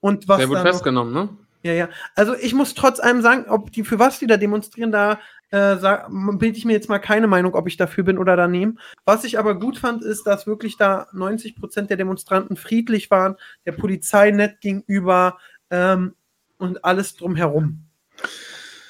[0.00, 1.28] und was Der wurde festgenommen, ne?
[1.62, 1.88] ja, ja.
[2.14, 5.18] Also ich muss trotz allem sagen, ob die für was die da demonstrieren, da
[5.50, 8.78] äh, sag- bilde ich mir jetzt mal keine Meinung, ob ich dafür bin oder daneben.
[9.04, 13.36] Was ich aber gut fand, ist, dass wirklich da 90 Prozent der Demonstranten friedlich waren,
[13.66, 15.38] der Polizei nett gegenüber
[15.70, 16.14] ähm,
[16.58, 17.84] und alles drumherum.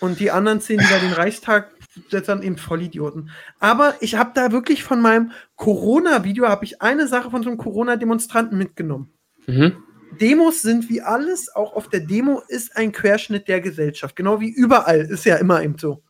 [0.00, 1.70] Und die anderen zehn, die da den Reichstag
[2.10, 3.30] sind eben Vollidioten.
[3.58, 7.58] Aber ich habe da wirklich von meinem Corona-Video, habe ich eine Sache von so einem
[7.58, 9.12] Corona-Demonstranten mitgenommen.
[9.46, 9.76] Mhm.
[10.20, 14.16] Demos sind wie alles, auch auf der Demo ist ein Querschnitt der Gesellschaft.
[14.16, 16.02] Genau wie überall, ist ja immer eben so.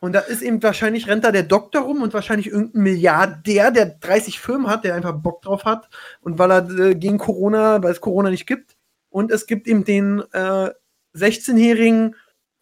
[0.00, 3.86] Und da ist eben wahrscheinlich rennt da der Doktor rum und wahrscheinlich irgendein Milliardär, der
[3.86, 5.88] 30 Firmen hat, der einfach Bock drauf hat
[6.20, 8.75] und weil er äh, gegen Corona, weil es Corona nicht gibt.
[9.08, 10.70] Und es gibt eben den äh,
[11.14, 12.14] 16-Jährigen,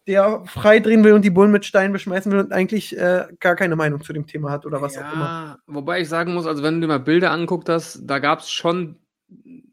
[0.07, 3.55] der frei drehen will und die Bullen mit Steinen beschmeißen will und eigentlich äh, gar
[3.55, 5.25] keine Meinung zu dem Thema hat oder was auch immer.
[5.25, 8.39] Ja, wobei ich sagen muss, also wenn du dir mal Bilder anguckt hast, da gab
[8.39, 8.99] es schon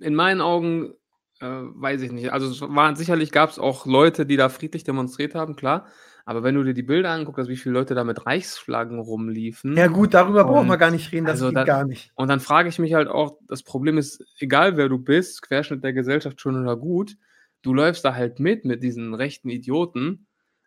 [0.00, 0.94] in meinen Augen,
[1.40, 4.84] äh, weiß ich nicht, also es waren sicherlich gab es auch Leute, die da friedlich
[4.84, 5.86] demonstriert haben, klar.
[6.24, 9.76] Aber wenn du dir die Bilder anguckst, also wie viele Leute da mit Reichsflaggen rumliefen,
[9.76, 12.12] Ja, gut, darüber brauchen wir gar nicht reden, das also geht da- gar nicht.
[12.14, 15.82] und dann frage ich mich halt auch, das Problem ist, egal wer du bist, Querschnitt
[15.82, 17.16] der Gesellschaft schon oder gut,
[17.62, 20.26] du läufst da halt mit, mit diesen rechten Idioten.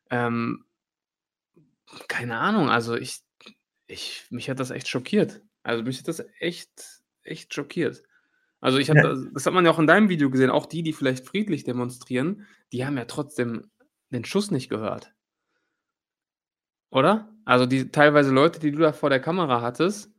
[0.09, 0.65] Ähm,
[2.07, 3.19] keine Ahnung, also ich,
[3.87, 5.41] ich, mich hat das echt schockiert.
[5.63, 8.03] Also mich hat das echt, echt schockiert.
[8.61, 9.09] Also ich habe, Ja.
[9.09, 11.63] das, das hat man ja auch in deinem Video gesehen, auch die, die vielleicht friedlich
[11.63, 13.69] demonstrieren, die haben ja trotzdem
[14.09, 15.13] den Schuss nicht gehört.
[16.95, 17.27] Oder?
[17.43, 20.11] Also die teilweise Leute, die du da vor der Kamera hattest,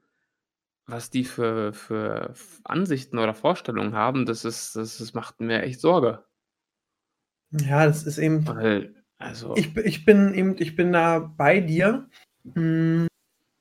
[0.86, 2.34] was die für, für
[2.64, 6.24] Ansichten oder Vorstellungen haben, das ist, das, das macht mir echt Sorge.
[7.50, 8.46] Ja, das ist eben.
[8.46, 12.08] Weil, also, Ich, ich bin eben, ich bin da bei dir.
[12.54, 13.08] Hm,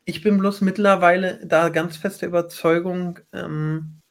[0.06, 4.02] Ich bin bloß mittlerweile da ganz feste Überzeugung, ähm,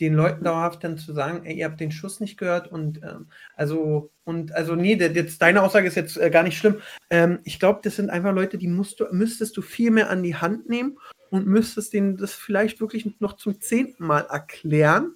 [0.00, 3.26] den Leuten dauerhaft dann zu sagen, ey, ihr habt den Schuss nicht gehört und ähm,
[3.54, 6.80] also und also nee, der, jetzt deine Aussage ist jetzt äh, gar nicht schlimm.
[7.10, 10.22] Ähm, ich glaube, das sind einfach Leute, die musst du, müsstest du viel mehr an
[10.22, 10.98] die Hand nehmen
[11.30, 15.14] und müsstest denen das vielleicht wirklich noch zum zehnten Mal erklären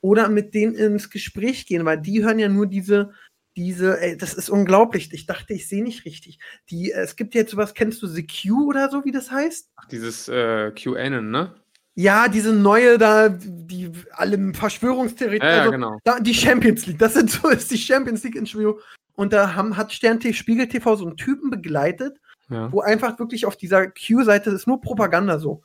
[0.00, 3.12] oder mit denen ins Gespräch gehen, weil die hören ja nur diese
[3.56, 5.12] diese, ey, das ist unglaublich.
[5.12, 6.40] Ich dachte, ich sehe nicht richtig.
[6.70, 9.70] Die, äh, es gibt jetzt sowas, kennst du The Q oder so, wie das heißt?
[9.76, 11.54] ach, dieses äh, QAnon, ne?
[11.96, 15.98] Ja, diese neue da, die alle Verschwörungstheorien, Ja, also, genau.
[16.04, 18.80] da, die Champions League, das sind so ist die Champions League in Schwio.
[19.16, 22.18] Und da haben, hat Stern TV, Spiegel TV so einen Typen begleitet,
[22.50, 22.70] Ja.
[22.72, 25.62] wo einfach wirklich auf dieser Q-Seite ist nur Propaganda so.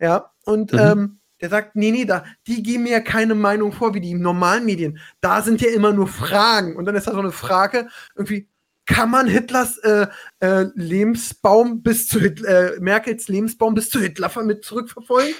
[0.00, 0.78] Ja, und Mhm.
[0.78, 4.14] ähm, Der sagt, nee, nee, da, die geben mir ja keine Meinung vor, wie die
[4.14, 4.98] normalen Medien.
[5.20, 6.76] Da sind ja immer nur Fragen.
[6.76, 8.48] Und dann ist da so eine Frage, irgendwie,
[8.86, 10.06] kann man Hitlers äh,
[10.40, 15.34] äh, Lebensbaum bis zu Hitler, äh, Merkels Lebensbaum bis zu Hitler mit zurückverfolgen?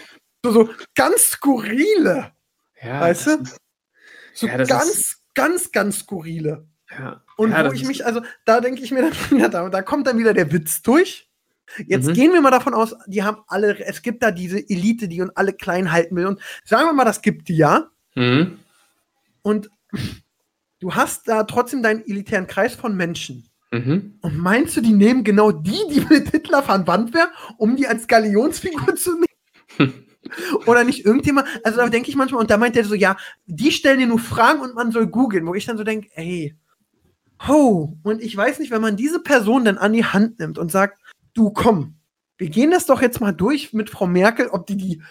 [0.45, 2.33] So, so ganz skurrile.
[2.83, 3.45] Ja, weißt du?
[4.35, 6.67] So Ja, ganz, ist- ganz, ganz skurrile.
[6.91, 7.23] ja.
[7.37, 10.07] Und ja, wo ich mich, also da denke ich mir dann wieder, da, da kommt
[10.07, 11.29] dann wieder der Witz durch.
[11.87, 12.13] Jetzt Mhm.
[12.15, 15.33] gehen wir mal davon aus, die haben alle, es gibt da diese Elite, die uns
[15.37, 16.27] alle klein halten will.
[16.27, 17.91] Und sagen wir mal, das gibt die ja.
[18.15, 18.61] Mhm.
[19.43, 19.69] Und
[20.81, 23.49] du hast da trotzdem deinen elitären Kreis von Menschen.
[23.73, 24.19] Mhm.
[24.21, 28.07] Und meinst du, die nehmen genau die, die mit Hitler verwandt wären, um die als
[28.07, 29.95] Galionsfigur zu nehmen?
[30.67, 31.49] Oder nicht irgendjemand?
[31.65, 34.19] Also da denke ich manchmal, und da meint er so, ja, die stellen dir nur
[34.19, 36.57] Fragen und man soll googeln, wo ich dann so denke, ey,
[37.47, 40.73] ho, und ich weiß nicht, wenn man diese Person dann an die Hand nimmt und
[40.73, 41.01] sagt,
[41.35, 41.97] du komm,
[42.39, 45.03] wir gehen das doch jetzt mal durch mit Frau Merkel, ob die die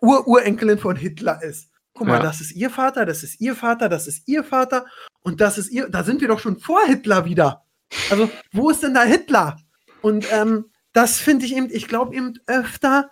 [0.00, 1.70] Ur-Urenkelin von Hitler ist.
[1.94, 2.22] Guck mal, Ja.
[2.22, 4.86] das ist ihr Vater, das ist ihr Vater, das ist ihr Vater
[5.20, 7.64] und das ist ihr, da sind wir doch schon vor Hitler wieder.
[8.10, 9.58] Also, wo ist denn da Hitler?
[10.00, 13.10] Und ähm, das finde ich eben, ich glaube eben öfter,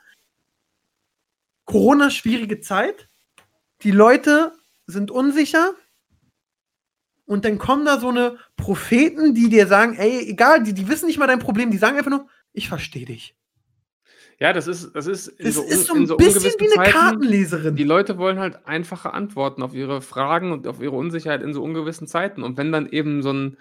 [1.67, 3.09] Corona schwierige Zeit.
[3.83, 4.53] Die Leute
[4.87, 5.75] sind unsicher.
[7.27, 11.07] Und dann kommen da so eine Propheten, die dir sagen, ey, egal, die, die wissen
[11.07, 13.37] nicht mal dein Problem, die sagen einfach nur, ich verstehe dich.
[14.41, 16.65] Ja, das ist, das ist in Das so, ist so ein in so bisschen wie
[16.65, 17.77] eine Zeiten, Kartenleserin.
[17.77, 21.63] Die Leute wollen halt einfache Antworten auf ihre Fragen und auf ihre Unsicherheit in so
[21.63, 22.43] ungewissen Zeiten.
[22.43, 23.59] Und wenn dann eben so ein,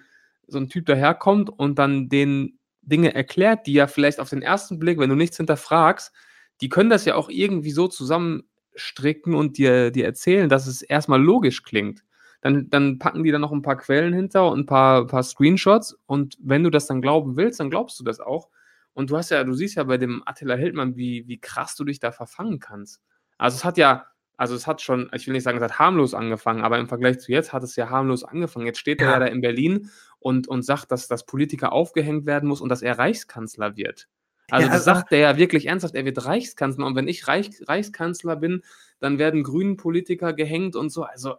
[0.47, 4.79] so ein Typ daherkommt und dann den Dinge erklärt, die ja vielleicht auf den ersten
[4.79, 6.13] Blick, wenn du nichts hinterfragst,
[6.61, 11.21] die können das ja auch irgendwie so zusammenstricken und dir, dir erzählen, dass es erstmal
[11.21, 12.05] logisch klingt.
[12.39, 15.97] Dann, dann packen die da noch ein paar Quellen hinter und ein paar, paar Screenshots.
[16.05, 18.47] Und wenn du das dann glauben willst, dann glaubst du das auch.
[18.93, 21.83] Und du hast ja, du siehst ja bei dem Attila Hildmann, wie, wie krass du
[21.85, 23.01] dich da verfangen kannst.
[23.37, 26.13] Also es hat ja, also es hat schon, ich will nicht sagen, es hat harmlos
[26.13, 28.65] angefangen, aber im Vergleich zu jetzt hat es ja harmlos angefangen.
[28.65, 29.13] Jetzt steht er Ja.
[29.13, 32.81] ja da in Berlin und, und sagt, dass das Politiker aufgehängt werden muss und dass
[32.81, 34.07] er Reichskanzler wird.
[34.51, 36.85] Also Ja, das also- sagt er ja wirklich ernsthaft, er wird Reichskanzler.
[36.85, 38.63] Und wenn ich Reich, Reichskanzler bin,
[38.99, 41.03] dann werden grünen Politiker gehängt und so.
[41.03, 41.35] Also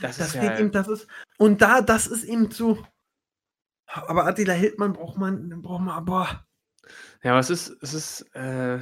[0.00, 1.06] das, Das ist geht ja, eben, das ist,
[1.38, 2.84] und da, das ist eben so.
[3.86, 6.46] Aber Attila Hildmann braucht man, braucht man, boah.
[7.22, 8.78] Ja, aber es ist, es ist, äh,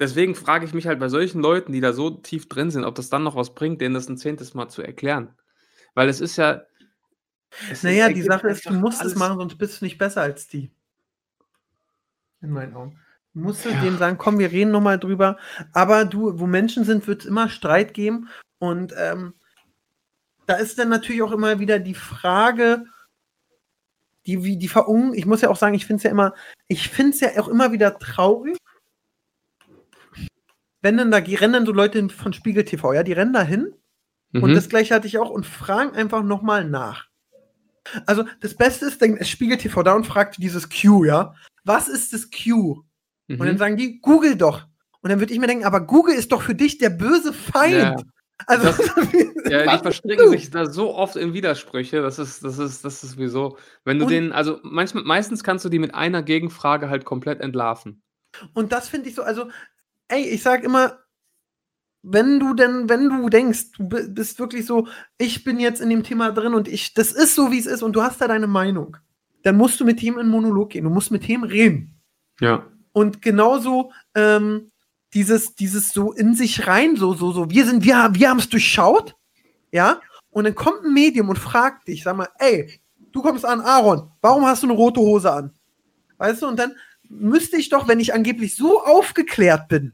[0.00, 2.94] deswegen frage ich mich halt bei solchen Leuten, die da so tief drin sind, ob
[2.94, 5.34] das dann noch was bringt, denen das ein zehntes Mal zu erklären.
[5.94, 6.62] Weil es ist ja.
[7.70, 10.22] es Naja, die ergibt Sache ist, du musst es machen, sonst bist du nicht besser
[10.22, 10.70] als die.
[12.40, 12.98] In meinen Augen.
[13.34, 13.80] Du musst Ja.
[13.80, 15.38] denen sagen, komm, wir reden nochmal drüber.
[15.72, 18.28] Aber du, wo Menschen sind, wird es immer Streit geben.
[18.58, 19.34] Und ähm,
[20.46, 22.84] da ist dann natürlich auch immer wieder die Frage,
[24.26, 26.34] die, wie die Verung, ich muss ja auch sagen, ich finde es ja immer,
[26.68, 28.56] ich finde es ja auch immer wieder traurig,
[30.80, 33.42] wenn dann da die rennen dann so Leute von Spiegel TV, ja, die rennen da
[33.42, 33.74] hin
[34.34, 34.54] und Mhm.
[34.54, 37.08] das gleiche hatte ich auch und fragen einfach nochmal nach.
[38.06, 41.34] Also das Beste ist, dann ist Spiegel TV da und fragt dieses Q, ja.
[41.64, 42.84] Was ist das Q?
[43.28, 43.58] Und dann Mhm.
[43.58, 44.66] sagen die, Google doch.
[45.00, 47.72] Und dann würde ich mir denken, aber Google ist doch für dich der böse Feind.
[47.74, 47.96] Ja.
[48.46, 48.68] Also,
[49.50, 52.00] Ja, was die verstricken sich da so oft in Widersprüche.
[52.00, 53.58] Das ist, das ist, das ist wieso.
[53.84, 57.40] Wenn du Und- den, also manchmal, meistens kannst du die mit einer Gegenfrage halt komplett
[57.40, 58.02] entlarven.
[58.54, 59.50] Und das finde ich so, also,
[60.08, 60.98] ey, ich sag immer,
[62.02, 65.88] wenn du denn, wenn du denkst, du bi- bist wirklich so, ich bin jetzt in
[65.90, 68.26] dem Thema drin und ich, das ist so, wie es ist und du hast da
[68.28, 68.96] deine Meinung,
[69.44, 70.84] dann musst du mit ihm in Monolog gehen.
[70.84, 72.00] Du musst mit ihm reden.
[72.40, 72.66] Ja.
[72.92, 74.71] Und genauso ähm,
[75.14, 78.48] dieses, dieses so in sich rein, so, so, so, wir sind, wir, wir haben es
[78.48, 79.14] durchschaut,
[79.70, 82.80] ja, und dann kommt ein Medium und fragt dich, sag mal, ey,
[83.12, 85.52] du kommst an, Aaron, warum hast du eine rote Hose an?
[86.18, 86.74] Weißt du, und dann
[87.08, 89.92] müsste ich doch, wenn ich angeblich so aufgeklärt bin,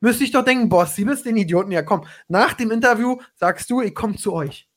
[0.00, 3.70] müsste ich doch denken, boah, sie bist den Idioten, ja komm, nach dem Interview sagst
[3.70, 4.68] du, ich komme zu euch.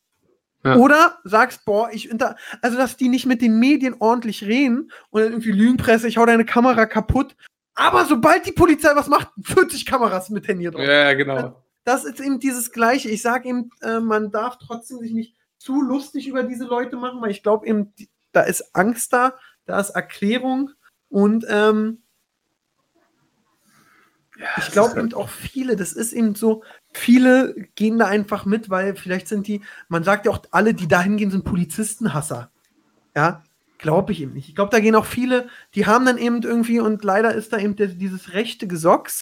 [0.63, 0.75] Ja.
[0.75, 5.21] Oder sagst, boah, ich inter also dass die nicht mit den Medien ordentlich reden und
[5.21, 7.35] dann irgendwie Lügenpresse, ich hau deine Kamera kaputt.
[7.75, 10.81] Aber sobald die Polizei was macht, 40 Kameras mit Handy drauf.
[10.81, 11.63] Ja, genau.
[11.83, 13.09] Das ist eben dieses Gleiche.
[13.09, 17.21] Ich sage eben, äh, man darf trotzdem sich nicht zu lustig über diese Leute machen,
[17.21, 17.93] weil ich glaube eben,
[18.31, 20.71] da ist Angst da, da ist Erklärung
[21.09, 22.01] und ähm,
[24.57, 28.95] ich glaube eben auch viele, das ist eben so, viele gehen da einfach mit, weil
[28.95, 32.51] vielleicht sind die, man sagt ja auch, alle, die da hingehen, sind Polizistenhasser.
[33.15, 33.43] Ja,
[33.81, 34.47] glaube ich eben nicht.
[34.47, 37.57] Ich glaube, da gehen auch viele, die haben dann eben irgendwie, und leider ist da
[37.57, 39.21] eben der, dieses rechte Gesocks,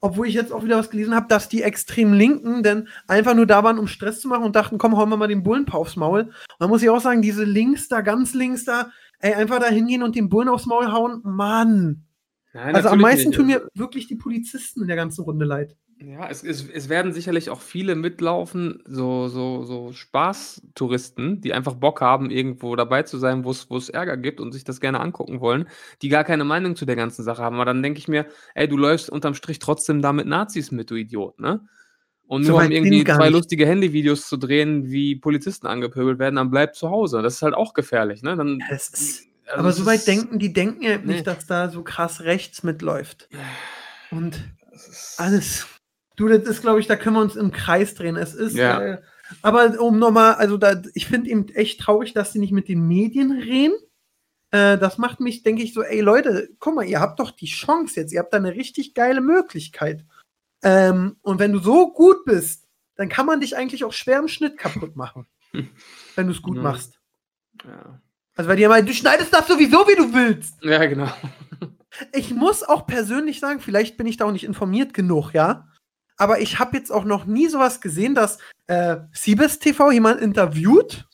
[0.00, 3.46] obwohl ich jetzt auch wieder was gelesen habe, dass die extrem Linken denn einfach nur
[3.46, 5.96] da waren, um Stress zu machen und dachten, komm, hauen wir mal den Bullen aufs
[5.96, 6.22] Maul.
[6.22, 9.66] Und dann muss ich auch sagen, diese Links da, ganz links da, ey, einfach da
[9.66, 12.04] hingehen und den Bullen aufs Maul hauen, Mann.
[12.52, 13.36] Nein, also am meisten nicht.
[13.36, 15.76] tun mir wirklich die Polizisten in der ganzen Runde leid.
[15.98, 21.74] Ja, es, es, es werden sicherlich auch viele mitlaufen, so, so, so Spaßtouristen, die einfach
[21.74, 25.40] Bock haben, irgendwo dabei zu sein, wo es Ärger gibt und sich das gerne angucken
[25.40, 25.68] wollen,
[26.02, 27.56] die gar keine Meinung zu der ganzen Sache haben.
[27.56, 30.90] Aber dann denke ich mir, ey, du läufst unterm Strich trotzdem da mit Nazis mit,
[30.90, 31.60] du Idiot, ne?
[32.28, 33.32] Und So nur um irgendwie zwei nicht.
[33.32, 37.22] lustige Handyvideos zu drehen, wie Polizisten angepöbelt werden, dann bleib zu Hause.
[37.22, 38.36] Das ist halt auch gefährlich, ne?
[38.36, 41.22] Dann, Es ist, also aber so weit ist- denken, die denken ja nicht, Nee.
[41.22, 43.28] dass da so krass rechts mitläuft.
[44.10, 44.42] Und
[45.18, 45.66] alles.
[46.16, 48.16] Du, das ist, glaube ich, da können wir uns im Kreis drehen.
[48.16, 48.80] Es ist, Ja.
[48.80, 49.02] äh,
[49.42, 52.86] aber um nochmal, also da, ich finde eben echt traurig, dass sie nicht mit den
[52.86, 53.74] Medien reden.
[54.50, 57.46] Äh, das macht mich, denke ich, so, ey Leute, guck mal, ihr habt doch die
[57.46, 60.04] Chance jetzt, ihr habt da eine richtig geile Möglichkeit.
[60.62, 64.28] Ähm, und wenn du so gut bist, dann kann man dich eigentlich auch schwer im
[64.28, 65.26] Schnitt kaputt machen.
[66.16, 66.62] wenn du es gut Ja.
[66.62, 66.98] machst.
[67.64, 68.00] ja.
[68.36, 70.62] Also weil die immer, du schneidest das sowieso, wie du willst.
[70.62, 71.08] ja, genau.
[72.12, 75.66] Ich muss auch persönlich sagen, vielleicht bin ich da auch nicht informiert genug, ja.
[76.16, 81.06] Aber ich habe jetzt auch noch nie sowas gesehen, dass äh, Siebes TV jemand interviewt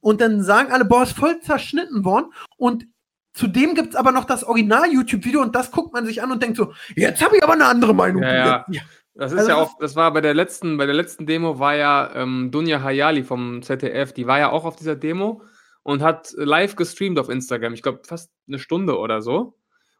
[0.00, 2.32] und dann sagen alle, boah, ist voll zerschnitten worden.
[2.56, 2.86] Und
[3.32, 6.56] zudem gibt es aber noch das Original-YouTube-Video und das guckt man sich an und denkt
[6.56, 8.22] so, jetzt habe ich aber eine andere Meinung.
[8.22, 8.82] Ja, ja.
[9.14, 11.74] Das ist Also ja auch, das war bei der letzten, bei der letzten Demo war
[11.74, 15.42] ja ähm, Dunja Hayali vom ZDF, die war ja auch auf dieser Demo
[15.82, 17.72] und hat live gestreamt auf Instagram.
[17.72, 19.56] Ich glaube fast eine Stunde oder so.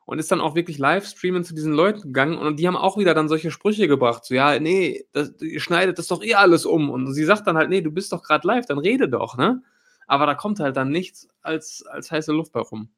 [0.06, 2.96] Und ist dann auch wirklich live streamen zu diesen Leuten gegangen und die haben auch
[2.96, 4.24] wieder dann solche Sprüche gebracht.
[4.24, 6.90] So, ja, nee, das, ihr schneidet das doch eh alles um.
[6.90, 9.62] Und sie sagt dann halt, nee, du bist doch gerade live, dann rede doch, ne?
[10.06, 12.88] Aber da kommt halt dann nichts als, als heiße Luft bei rum.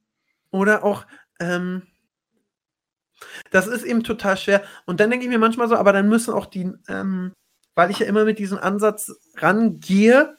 [0.51, 1.07] Oder auch,
[1.41, 1.83] ähm,
[3.51, 4.63] das ist eben total schwer.
[4.85, 7.33] Und dann denke ich mir manchmal so, aber dann müssen auch die, ähm,
[7.75, 10.37] weil ich ja immer mit diesem Ansatz rangehe,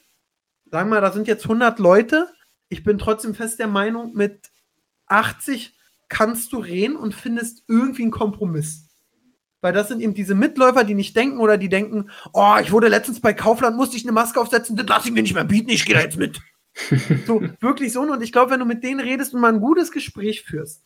[0.70, 2.28] sagen wir mal, da sind jetzt 100 Leute,
[2.68, 4.50] ich bin trotzdem fest der Meinung, mit
[5.06, 5.76] 80
[6.10, 8.88] kannst du reden und findest irgendwie einen Kompromiss.
[9.62, 12.88] Weil das sind eben diese Mitläufer, die nicht denken oder die denken, oh, ich wurde
[12.88, 15.70] letztens bei Kaufland, musste ich eine Maske aufsetzen, das lasse ich mir nicht mehr bieten,
[15.70, 16.40] ich gehe da jetzt mit.
[17.26, 18.00] so, wirklich so.
[18.02, 20.82] Und ich glaube, wenn du mit denen redest und mal ein gutes Gespräch führst,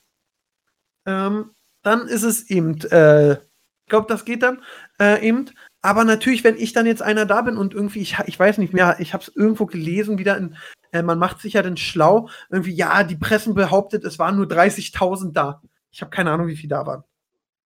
[1.07, 1.51] ähm,
[1.83, 4.63] dann ist es eben, äh, ich glaube, das geht dann
[5.01, 5.47] äh, eben.
[5.83, 8.73] Aber natürlich, wenn ich dann jetzt einer da bin und irgendwie, ich, ich weiß nicht
[8.73, 10.57] mehr, ich habe es irgendwo gelesen, wieder in,
[10.95, 14.47] äh, man macht sich ja dann schlau, irgendwie, ja, die Pressen behauptet, es waren nur
[14.47, 15.61] 30.000 da.
[15.91, 17.05] Ich habe keine Ahnung, wie viele da waren.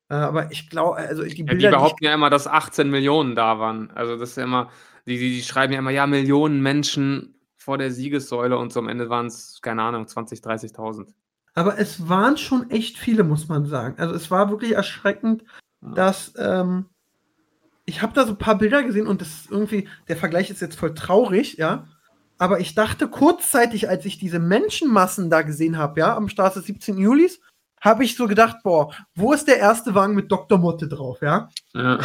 [0.09, 2.88] Äh, aber ich glaube, also die Ja, die Bilder, die behaupten ja immer, dass 18
[2.91, 3.91] Millionen da waren.
[3.91, 4.71] Also das ist ja immer,
[5.07, 8.88] die, die, die schreiben ja immer, ja, Millionen Menschen vor der Siegessäule und so am
[8.88, 11.12] Ende waren es, keine Ahnung, 20, 30.000.
[11.55, 13.97] Aber es waren schon echt viele, muss man sagen.
[13.99, 15.45] Also es war wirklich erschreckend,
[15.83, 15.91] Ja.
[15.93, 16.87] dass ähm,
[17.85, 20.62] ich habe da so ein paar Bilder gesehen und das ist irgendwie, der Vergleich ist
[20.62, 21.87] jetzt voll traurig, ja.
[22.38, 26.96] Aber ich dachte kurzzeitig, als ich diese Menschenmassen da gesehen habe, ja, am Straße 17.
[26.96, 27.40] Julis,
[27.81, 30.59] habe ich so gedacht, boah, wo ist der erste Wagen mit Dr.
[30.59, 31.48] Motte drauf, ja?
[31.74, 31.98] Ja.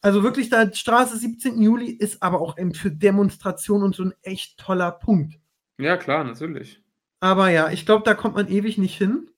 [0.00, 1.60] Also wirklich, da Straße 17.
[1.60, 5.38] Juli ist aber auch eben für Demonstrationen und so ein echt toller Punkt.
[5.78, 6.82] ja, klar, natürlich.
[7.20, 9.28] Aber ja, ich glaube, da kommt man ewig nicht hin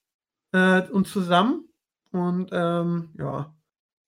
[0.53, 1.65] äh, und zusammen.
[2.13, 3.55] Und ähm, ja.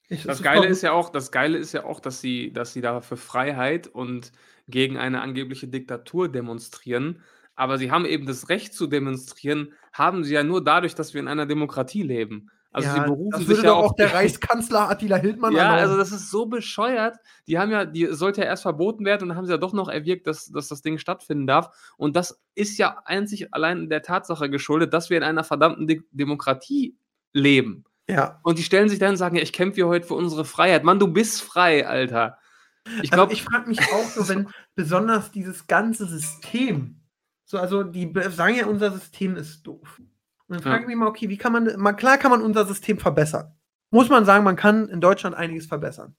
[0.09, 2.83] Ich, Das Geile ist ja auch, das Geile ist ja auch, dass sie, dass sie
[2.83, 4.33] da für Freiheit und
[4.69, 7.23] gegen eine angebliche Diktatur demonstrieren.
[7.55, 11.21] Aber sie haben eben das Recht zu demonstrieren, haben sie ja nur dadurch, dass wir
[11.21, 12.51] in einer Demokratie leben.
[12.73, 15.75] Also sie ja, berufen das sich würde ja doch auch der Reichskanzler Attila Hildmann Ja,
[15.75, 17.19] also das ist so bescheuert.
[17.47, 19.75] Die haben ja, die sollte ja erst verboten werden und dann haben sie ja doch
[19.75, 21.69] noch erwirkt, dass, dass das Ding stattfinden darf.
[21.99, 26.03] Und das ist ja einzig allein der Tatsache geschuldet, dass wir in einer verdammten De
[26.13, 26.97] Demokratie
[27.35, 27.85] leben.
[28.09, 28.41] ja.
[28.43, 30.83] Und die stellen sich dann und sagen, ja, ich kämpfe hier heute für unsere Freiheit.
[30.83, 32.39] Mann, du bist frei, Alter.
[32.87, 37.01] Ich Also glaube, ich frage mich auch so, wenn besonders dieses ganze System,
[37.45, 40.01] so, also die sagen ja, unser System ist doof.
[40.47, 42.67] Und dann frage ich mich mal, okay, wie kann man, mal klar kann man unser
[42.67, 43.55] System verbessern.
[43.91, 46.17] Muss man sagen, man kann in Deutschland einiges verbessern.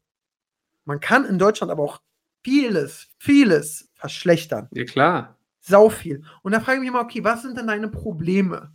[0.85, 2.01] Man kann in Deutschland aber auch
[2.43, 4.69] vieles, vieles verschlechtern.
[4.71, 5.37] ja klar.
[5.61, 6.25] Sau viel.
[6.41, 8.73] Und da frage ich mich mal, okay, was sind denn deine Probleme?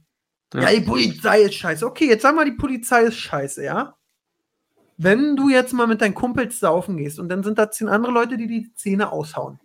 [0.55, 0.63] Ja.
[0.63, 0.71] Ja.
[0.71, 1.85] die Polizei ist scheiße.
[1.87, 3.98] Okay, jetzt sagen wir, die Polizei ist scheiße, ja?
[4.99, 8.13] Wenn du jetzt mal mit deinen Kumpels saufen gehst und dann sind da zehn andere
[8.13, 9.61] Leute, die die Zähne aushauen.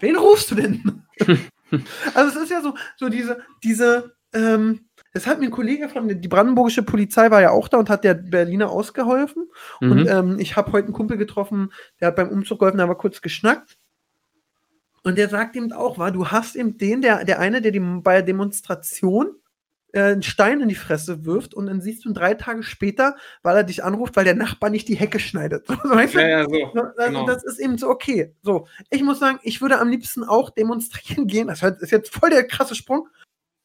[0.00, 1.02] Wen rufst du denn?
[2.14, 6.08] also es ist ja so, so diese, diese, ähm, das hat mir ein Kollege von,
[6.08, 9.48] die brandenburgische Polizei war ja auch da und hat der Berliner ausgeholfen.
[9.80, 10.08] Und Mhm.
[10.08, 12.94] ähm, ich habe heute einen Kumpel getroffen, der hat beim Umzug geholfen, da haben wir
[12.96, 13.76] kurz geschnackt.
[15.02, 17.80] Und der sagt eben auch, war, du hast eben den, der, der eine, der die,
[17.80, 19.34] bei der Demonstration
[19.92, 23.16] äh, einen Stein in die Fresse wirft und dann siehst du ihn drei Tage später,
[23.42, 25.66] weil er dich anruft, weil der Nachbar nicht die Hecke schneidet.
[25.82, 26.20] So, weißt du?
[26.20, 26.50] ja, ja, so.
[26.74, 27.26] So, das, genau.
[27.26, 28.34] das ist eben so okay.
[28.42, 31.48] So, ich muss sagen, ich würde am liebsten auch demonstrieren gehen.
[31.48, 33.08] Das ist jetzt voll der krasse Sprung.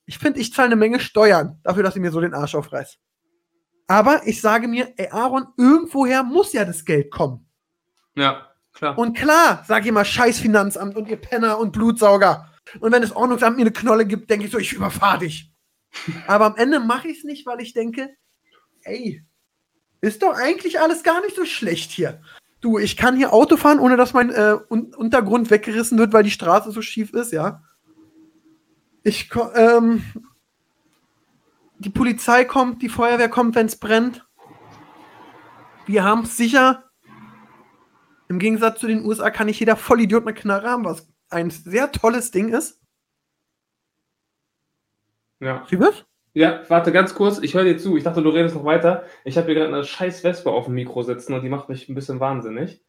[0.06, 2.98] Ich finde, ich zahle eine Menge Steuern dafür, dass ich mir so den Arsch aufreiß.
[3.88, 7.46] Aber ich sage mir, ey, Aaron, irgendwoher muss ja das Geld kommen.
[8.16, 8.98] Ja, klar.
[8.98, 12.50] Und klar, sag ich mal, scheiß Finanzamt und ihr Penner und Blutsauger.
[12.80, 15.53] Und wenn das Ordnungsamt mir eine Knolle gibt, denke ich so, ich überfahre dich.
[16.28, 18.16] Aber am Ende mache ich es nicht, weil ich denke,
[18.84, 19.24] ey,
[20.02, 22.22] ist doch eigentlich alles gar nicht so schlecht hier.
[22.62, 26.24] Du, ich kann hier Auto fahren, ohne dass mein äh, Un Untergrund weggerissen wird, weil
[26.24, 27.64] die Straße so schief ist, ja.
[29.04, 30.04] Ich, ähm,
[31.80, 34.26] die Polizei kommt, die Feuerwehr kommt, wenn es brennt.
[35.86, 36.90] Wir haben es sicher.
[38.30, 41.92] Im Gegensatz zu den USA kann nicht jeder Vollidiot eine Knarre haben, was ein sehr
[41.92, 42.80] tolles Ding ist.
[45.44, 45.66] Ja.
[45.70, 46.06] Wie wird?
[46.34, 47.96] Ja, warte ganz kurz, ich höre dir zu.
[47.96, 49.04] Ich dachte, du redest noch weiter.
[49.24, 51.88] Ich habe hier gerade eine scheiß Wespe auf dem Mikro sitzen und die macht mich
[51.90, 52.82] ein bisschen wahnsinnig.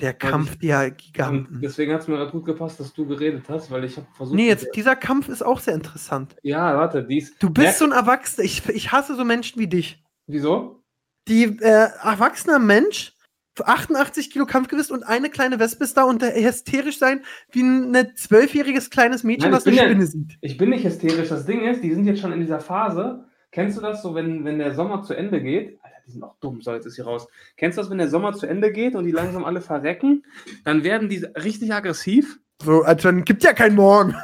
[0.00, 1.60] Der Kampf der Giganten.
[1.62, 4.36] Deswegen hat es mir gerade gut gepasst, dass du geredet hast, weil ich habe versucht.
[4.36, 6.34] Nee, jetzt, dieser Kampf ist auch sehr interessant.
[6.42, 7.36] Ja, warte, dies.
[7.38, 8.44] Du bist so ein Erwachsener.
[8.44, 10.02] Ich, ich hasse so Menschen wie dich.
[10.26, 10.82] Wieso?
[11.28, 13.11] Die äh, erwachsener Mensch,
[13.60, 18.90] 88 Kilo Kampfgewicht und eine kleine Wespe ist da und hysterisch sein, wie ein zwölfjähriges
[18.90, 20.38] kleines Mädchen, Nein, was eine Spinne ja- sieht.
[20.40, 21.28] Ich bin nicht hysterisch.
[21.28, 23.24] Das Ding ist, die sind jetzt schon in dieser Phase.
[23.50, 25.78] Kennst du das so, wenn, wenn der Sommer zu Ende geht?
[25.82, 27.28] Alter, die sind auch dumm, so jetzt ist hier raus.
[27.58, 30.24] Kennst du das, wenn der Sommer zu Ende geht und die langsam alle verrecken?
[30.64, 32.38] Dann werden die richtig aggressiv.
[32.62, 34.14] So, also dann gibt ja keinen Morgen.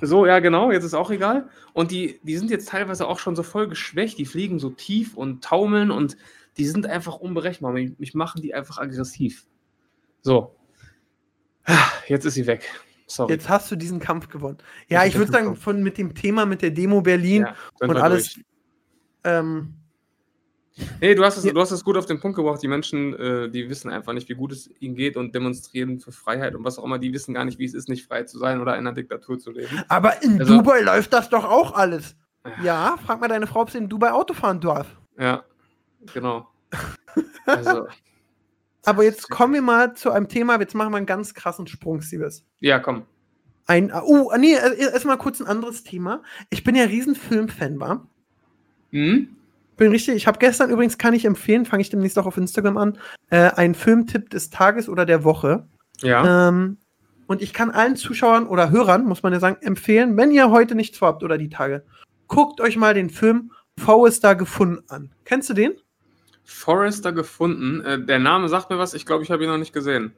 [0.00, 1.48] So, ja, genau, jetzt ist auch egal.
[1.72, 4.18] Und die, die sind jetzt teilweise auch schon so voll geschwächt.
[4.18, 6.16] Die fliegen so tief und taumeln und
[6.58, 7.72] die sind einfach unberechenbar.
[7.72, 9.46] Mich, mich machen die einfach aggressiv.
[10.22, 10.54] So.
[12.06, 12.68] Jetzt ist sie weg.
[13.06, 13.32] Sorry.
[13.32, 14.58] Jetzt hast du diesen Kampf gewonnen.
[14.88, 17.96] Ja, ich ist würde sagen, von mit dem Thema mit der Demo Berlin Ja, und
[17.96, 18.38] alles.
[19.24, 19.74] Ähm,
[21.00, 22.62] Nee, du hast, es, du hast es gut auf den Punkt gebracht.
[22.62, 26.12] Die Menschen, äh, die wissen einfach nicht, wie gut es ihnen geht und demonstrieren für
[26.12, 27.00] Freiheit und was auch immer.
[27.00, 29.40] Die wissen gar nicht, wie es ist, nicht frei zu sein oder in einer Diktatur
[29.40, 29.82] zu leben.
[29.88, 32.14] aber in Also- Dubai läuft das doch auch alles.
[32.62, 34.86] Ja, frag mal deine Frau, ob sie in Dubai Auto fahren darf.
[35.18, 35.42] Ja,
[36.14, 36.48] genau.
[37.46, 37.86] Also,
[38.84, 42.02] Aber jetzt kommen wir mal zu einem Thema, jetzt machen wir einen ganz krassen Sprung,
[42.02, 42.44] Siebes.
[42.60, 43.04] ja, komm.
[43.66, 46.22] Ein, uh, nee, erstmal kurz ein anderes Thema.
[46.48, 48.06] Ich bin ja riesen Filmfan, war.
[48.90, 49.36] Hm?
[49.76, 50.16] Bin richtig.
[50.16, 52.98] Ich habe gestern übrigens, kann ich empfehlen, fange ich demnächst auch auf Instagram an,
[53.30, 55.66] äh, einen Filmtipp des Tages oder der Woche.
[56.00, 56.48] Ja.
[56.48, 56.78] Ähm,
[57.26, 60.74] und ich kann allen Zuschauern oder Hörern, muss man ja sagen, empfehlen, wenn ihr heute
[60.74, 61.84] nichts vorhabt oder die Tage,
[62.26, 65.12] guckt euch mal den Film V ist da gefunden an.
[65.24, 65.74] Kennst du den?
[66.50, 67.82] Forrester gefunden.
[67.84, 68.94] Äh, der Name sagt mir was.
[68.94, 70.12] Ich glaube, ich habe ihn noch nicht gesehen.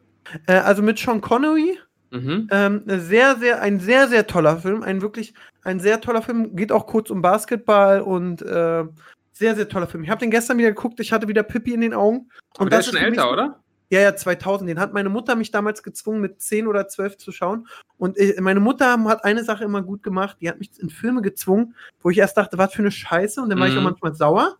[0.46, 1.78] Äh, also mit Sean Connery.
[2.12, 2.48] Mhm.
[2.50, 4.82] Ähm, sehr, sehr, ein sehr, sehr toller Film.
[4.82, 6.54] Ein wirklich, ein sehr toller Film.
[6.54, 8.84] Geht auch kurz um Basketball und äh,
[9.32, 10.04] sehr, sehr toller Film.
[10.04, 11.00] Ich habe den gestern wieder geguckt.
[11.00, 12.28] Ich hatte wieder Pippi in den Augen.
[12.58, 13.60] Aber der ist schon mich- älter, oder?
[13.92, 14.70] Ja, ja, 2000.
[14.70, 17.66] Den hat meine Mutter mich damals gezwungen, mit 10 oder 12 zu schauen.
[17.98, 20.36] Und äh, meine Mutter hat eine Sache immer gut gemacht.
[20.40, 23.40] Die hat mich in Filme gezwungen, wo ich erst dachte, was für eine Scheiße.
[23.42, 23.80] Und dann war ich Mhm.
[23.80, 24.56] auch manchmal sauer.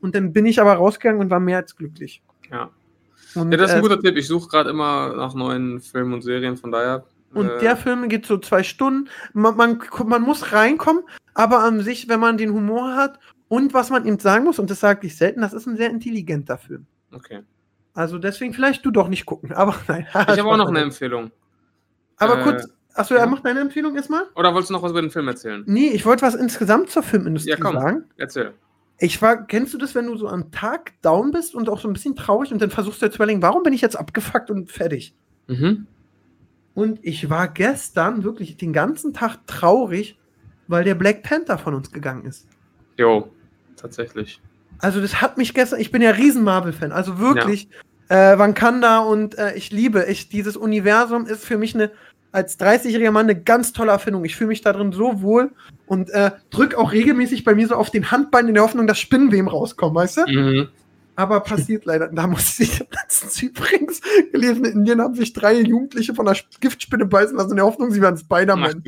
[0.00, 2.22] Und dann bin ich aber rausgegangen und war mehr als glücklich.
[2.50, 2.70] Ja.
[3.34, 4.16] Und, Ja, das ist ein äh, guter Tipp.
[4.16, 7.04] Ich suche gerade immer nach neuen Filmen und Serien, von daher.
[7.34, 9.08] Und äh, der Film geht so zwei Stunden.
[9.32, 11.02] Man, man, man muss reinkommen,
[11.34, 14.70] aber an sich, wenn man den Humor hat und was man ihm sagen muss, und
[14.70, 16.86] das sage ich selten, das ist ein sehr intelligenter Film.
[17.12, 17.42] Okay.
[17.94, 19.52] Also deswegen vielleicht du doch nicht gucken.
[19.52, 20.06] Aber nein.
[20.10, 21.30] Ich habe auch noch eine Empfehlung.
[22.18, 23.20] Aber äh, kurz, achso, ja.
[23.20, 24.22] er macht deine Empfehlung erstmal?
[24.34, 25.62] Oder wolltest du noch was über den Film erzählen?
[25.66, 27.74] Nee, ich wollte was insgesamt zur Filmindustrie Ja, komm.
[27.74, 28.04] sagen.
[28.16, 28.54] Erzähl.
[28.98, 31.88] Ich war, kennst du das, wenn du so am Tag down bist und auch so
[31.88, 34.70] ein bisschen traurig und dann versuchst du zu überlegen, warum bin ich jetzt abgefuckt und
[34.70, 35.14] fertig?
[35.48, 35.86] Mhm.
[36.74, 40.18] Und ich war gestern wirklich den ganzen Tag traurig,
[40.68, 42.46] weil der Black Panther von uns gegangen ist.
[42.96, 43.30] Jo,
[43.76, 44.40] tatsächlich.
[44.78, 47.68] Also das hat mich gestern, ich bin ja riesen Marvel-Fan, also wirklich,
[48.08, 51.90] äh, Wakanda und äh, ich liebe, ich, dieses Universum ist für mich eine,
[52.36, 54.26] als 30-jähriger Mann eine ganz tolle Erfindung.
[54.26, 55.52] Ich fühle mich da drin so wohl
[55.86, 58.98] und äh, drück auch regelmäßig bei mir so auf den Handballen in der Hoffnung, dass
[58.98, 60.26] Spinnenweben rauskommen, weißt du?
[60.26, 60.68] Mhm.
[61.14, 62.08] Aber passiert leider.
[62.08, 67.06] Da muss ich letztens übrigens gelesen, in Indien haben sich drei Jugendliche von einer Giftspinne
[67.06, 68.84] beißen lassen in der Hoffnung, sie wären Spider-Man.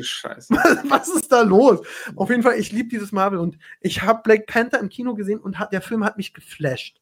[0.87, 1.79] Was ist da los?
[2.15, 5.39] Auf jeden Fall, ich liebe dieses Marvel und ich habe Black Panther im Kino gesehen
[5.39, 7.01] und hat, der Film hat mich geflasht.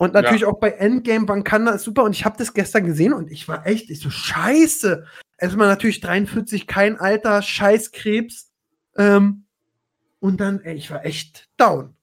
[0.00, 0.48] Und natürlich Ja.
[0.48, 3.66] auch bei Endgame Wakanda ist super und ich habe das gestern gesehen und ich war
[3.66, 5.04] echt, ich so scheiße.
[5.36, 8.50] Erstmal natürlich 43, kein Alter, Scheißkrebs.
[8.96, 9.44] Ähm,
[10.18, 11.94] und dann, ey, ich war echt down.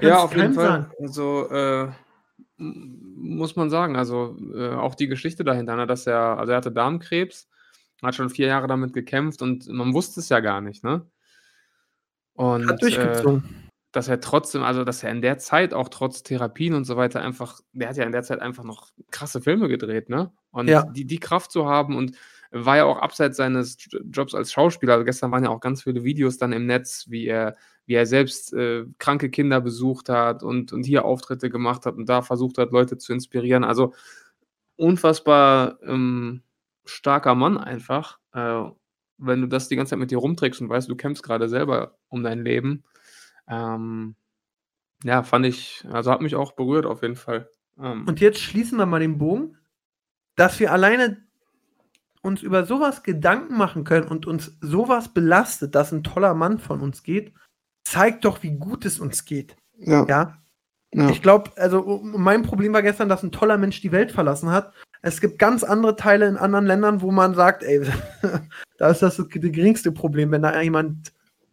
[0.00, 0.64] Ja, Kannst auf jeden Fall.
[0.64, 0.92] sagen.
[1.00, 1.92] Also, äh,
[2.56, 6.72] muss man sagen, also äh, auch die Geschichte dahinter, ne, dass er, also er hatte
[6.72, 7.48] Darmkrebs,
[8.02, 11.06] hat schon vier Jahre damit gekämpft und man wusste es ja gar nicht, ne?
[12.34, 13.70] Und Hat äh, durchgezogen.
[13.92, 17.20] Dass er trotzdem, also dass er in der Zeit auch trotz Therapien und so weiter
[17.20, 20.32] einfach, der hat ja in der Zeit einfach noch krasse Filme gedreht, ne?
[20.50, 20.82] Und Ja.
[20.84, 22.16] die, die Kraft zu haben und
[22.50, 23.76] war ja auch abseits seines
[24.10, 24.94] Jobs als Schauspieler.
[24.94, 28.04] Also gestern waren ja auch ganz viele Videos dann im Netz, wie er, wie er
[28.06, 32.58] selbst äh, kranke Kinder besucht hat und, und hier Auftritte gemacht hat und da versucht
[32.58, 33.64] hat, Leute zu inspirieren.
[33.64, 33.94] Also
[34.76, 36.42] unfassbar ähm,
[36.84, 38.18] starker Mann einfach.
[38.32, 38.64] Äh,
[39.18, 41.96] wenn du das die ganze Zeit mit dir rumträgst und weißt, du kämpfst gerade selber
[42.08, 42.84] um dein Leben.
[43.52, 44.14] Ähm,
[45.04, 47.48] ja, fand ich, also hat mich auch berührt auf jeden Fall.
[47.78, 49.58] Ähm, und jetzt schließen wir mal den Bogen,
[50.36, 51.18] dass wir alleine
[52.22, 56.80] uns über sowas Gedanken machen können und uns sowas belastet, dass ein toller Mann von
[56.80, 57.34] uns geht,
[57.84, 59.56] zeigt doch, wie gut es uns geht.
[59.76, 60.06] Ja.
[60.06, 60.38] ja?
[60.94, 61.10] ja.
[61.10, 64.72] Ich glaube, also mein Problem war gestern, dass ein toller Mensch die Welt verlassen hat.
[65.02, 67.84] Es gibt ganz andere Teile in anderen Ländern, wo man sagt, ey,
[68.78, 71.12] da ist das das geringste Problem, wenn da jemand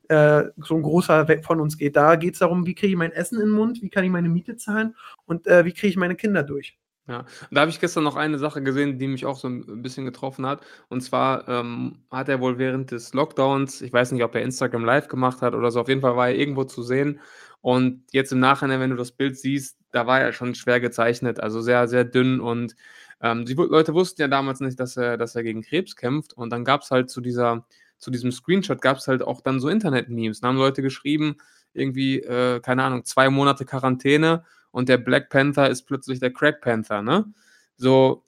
[0.09, 1.95] äh, so ein großer weg von uns geht.
[1.95, 4.09] Da geht es darum, wie kriege ich mein Essen in den Mund, wie kann ich
[4.09, 4.95] meine Miete zahlen
[5.25, 6.77] und äh, wie kriege ich meine Kinder durch.
[7.07, 10.05] Ja, da habe ich gestern noch eine Sache gesehen, die mich auch so ein bisschen
[10.05, 10.61] getroffen hat.
[10.89, 14.85] Und zwar ähm, hat er wohl während des Lockdowns, ich weiß nicht, ob er Instagram
[14.85, 17.19] Live gemacht hat oder so, auf jeden Fall war er irgendwo zu sehen.
[17.61, 21.39] Und jetzt im Nachhinein, wenn du das Bild siehst, da war er schon schwer gezeichnet,
[21.39, 22.39] also sehr, sehr dünn.
[22.39, 22.75] Und
[23.21, 26.33] ähm, die Leute wussten ja damals nicht, dass er, dass er gegen Krebs kämpft.
[26.33, 27.65] Und dann gab es halt zu dieser,
[27.99, 30.41] zu diesem Screenshot gab es halt auch dann so Internet-Memes.
[30.41, 31.37] Da haben Leute geschrieben,
[31.73, 36.61] irgendwie, äh, keine Ahnung, zwei Monate Quarantäne und der Black Panther ist plötzlich der Crack
[36.61, 37.31] Panther, ne?
[37.77, 38.25] So,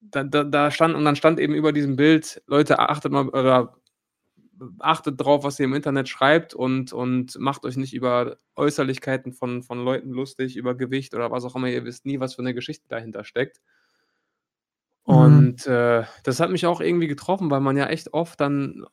[0.00, 3.76] da, da, da stand, und dann stand eben über diesem Bild, Leute, achtet mal, oder
[4.78, 9.62] achtet drauf, was ihr im Internet schreibt und, und macht euch nicht über Äußerlichkeiten von,
[9.62, 11.68] von Leuten lustig, über Gewicht oder was auch immer.
[11.68, 13.60] Ihr wisst nie, was für eine Geschichte dahinter steckt.
[15.10, 15.16] Mhm.
[15.16, 18.84] Und äh, das hat mich auch irgendwie getroffen, weil man ja echt oft dann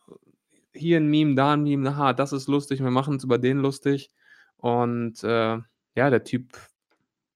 [0.74, 3.60] hier ein Meme, da ein Meme, aha, das ist lustig, wir machen es über den
[3.60, 4.12] lustig.
[4.58, 5.58] Und äh,
[5.96, 6.58] ja, der Typ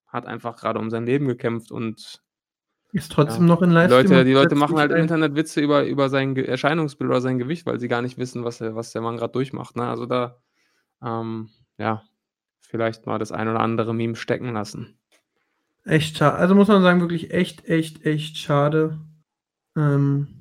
[0.08, 2.22] hat einfach gerade um sein Leben gekämpft und
[2.94, 4.00] ist trotzdem ja, noch in Leistung.
[4.00, 7.66] Leute, die Leute machen halt im Internet Witze über, über sein Erscheinungsbild oder sein Gewicht,
[7.66, 9.78] weil sie gar nicht wissen, was, er, was der Mann gerade durchmacht.
[9.78, 9.88] Ne?
[9.88, 10.42] Also da,
[11.02, 12.04] ähm, ja,
[12.60, 15.00] vielleicht mal das ein oder andere Meme stecken lassen.
[15.86, 16.38] Echt schade.
[16.38, 19.00] Also muss man sagen, wirklich echt, echt, echt schade.
[19.76, 20.40] Ähm.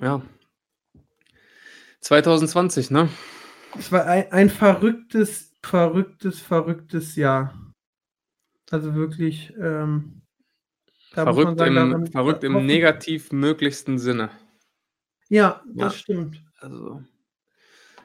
[0.00, 0.22] Ja.
[2.00, 3.08] 2020, ne?
[3.78, 7.54] Es war ein, ein verrücktes verrücktes, verrücktes Jahr.
[8.70, 9.52] Also wirklich.
[9.60, 10.22] Ähm,
[11.12, 14.30] verrückt sagen, im, daran, verrückt im negativ möglichsten Sinne.
[15.28, 15.98] Ja, das ja.
[15.98, 16.42] stimmt.
[16.60, 17.02] Also.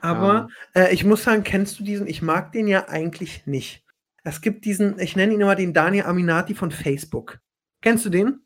[0.02, 0.82] Aber ja.
[0.84, 2.08] äh, ich muss sagen, kennst du diesen?
[2.08, 3.85] Ich mag den ja eigentlich nicht.
[4.26, 7.40] Es gibt diesen, ich nenne ihn immer den Daniel Aminati von Facebook.
[7.82, 8.42] Kennst du den?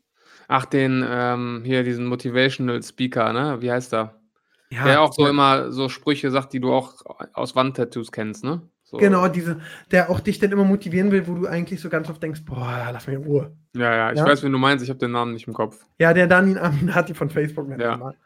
[0.46, 3.56] Ach, den, ähm, hier, diesen Motivational Speaker, ne?
[3.60, 4.20] Wie heißt er?
[4.70, 7.02] Ja, der auch so immer so Sprüche sagt, die du auch
[7.32, 8.62] aus Wandtattoos kennst, ne?
[8.84, 8.98] So.
[8.98, 9.60] Genau, diese,
[9.90, 12.90] der auch dich dann immer motivieren will, wo du eigentlich so ganz oft denkst, boah,
[12.92, 13.56] lass mich in Ruhe.
[13.74, 14.26] Ja, ja, ich ja?
[14.26, 15.86] weiß, wen du meinst, ich habe den Namen nicht im Kopf.
[15.98, 17.96] Ja, der Danin Aminati von Facebook nennt ja.
[17.96, 18.16] mal.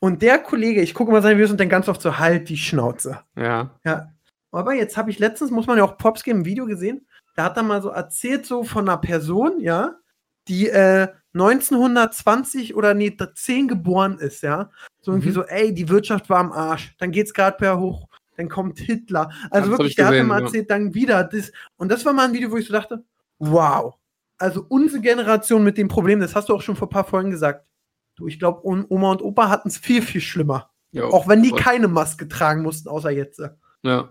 [0.00, 2.56] Und der Kollege, ich gucke mal seine Videos und denke ganz oft so, halt die
[2.56, 3.20] Schnauze.
[3.36, 3.78] Ja.
[3.84, 4.13] Ja.
[4.54, 7.44] Aber jetzt habe ich letztens, muss man ja auch Pops geben, ein Video gesehen, da
[7.44, 9.96] hat er mal so erzählt, so von einer Person, ja,
[10.48, 14.70] die äh, 1920 oder nee, 10 geboren ist, ja.
[15.00, 15.34] So irgendwie mhm.
[15.34, 16.94] so, ey, die Wirtschaft war am Arsch.
[16.98, 19.30] Dann geht's gerade per hoch dann kommt Hitler.
[19.50, 20.76] Also das wirklich, der gesehen, hat mal erzählt, ja.
[20.76, 21.52] dann wieder das.
[21.76, 23.04] Und das war mal ein Video, wo ich so dachte,
[23.38, 23.94] wow.
[24.38, 27.30] Also unsere Generation mit dem Problem, das hast du auch schon vor ein paar Folgen
[27.30, 27.66] gesagt.
[28.16, 30.70] Du, ich glaube, Oma und Opa hatten es viel, viel schlimmer.
[30.92, 31.58] Jo, auch wenn die voll.
[31.58, 33.40] keine Maske tragen mussten, außer jetzt.
[33.82, 34.08] Ja.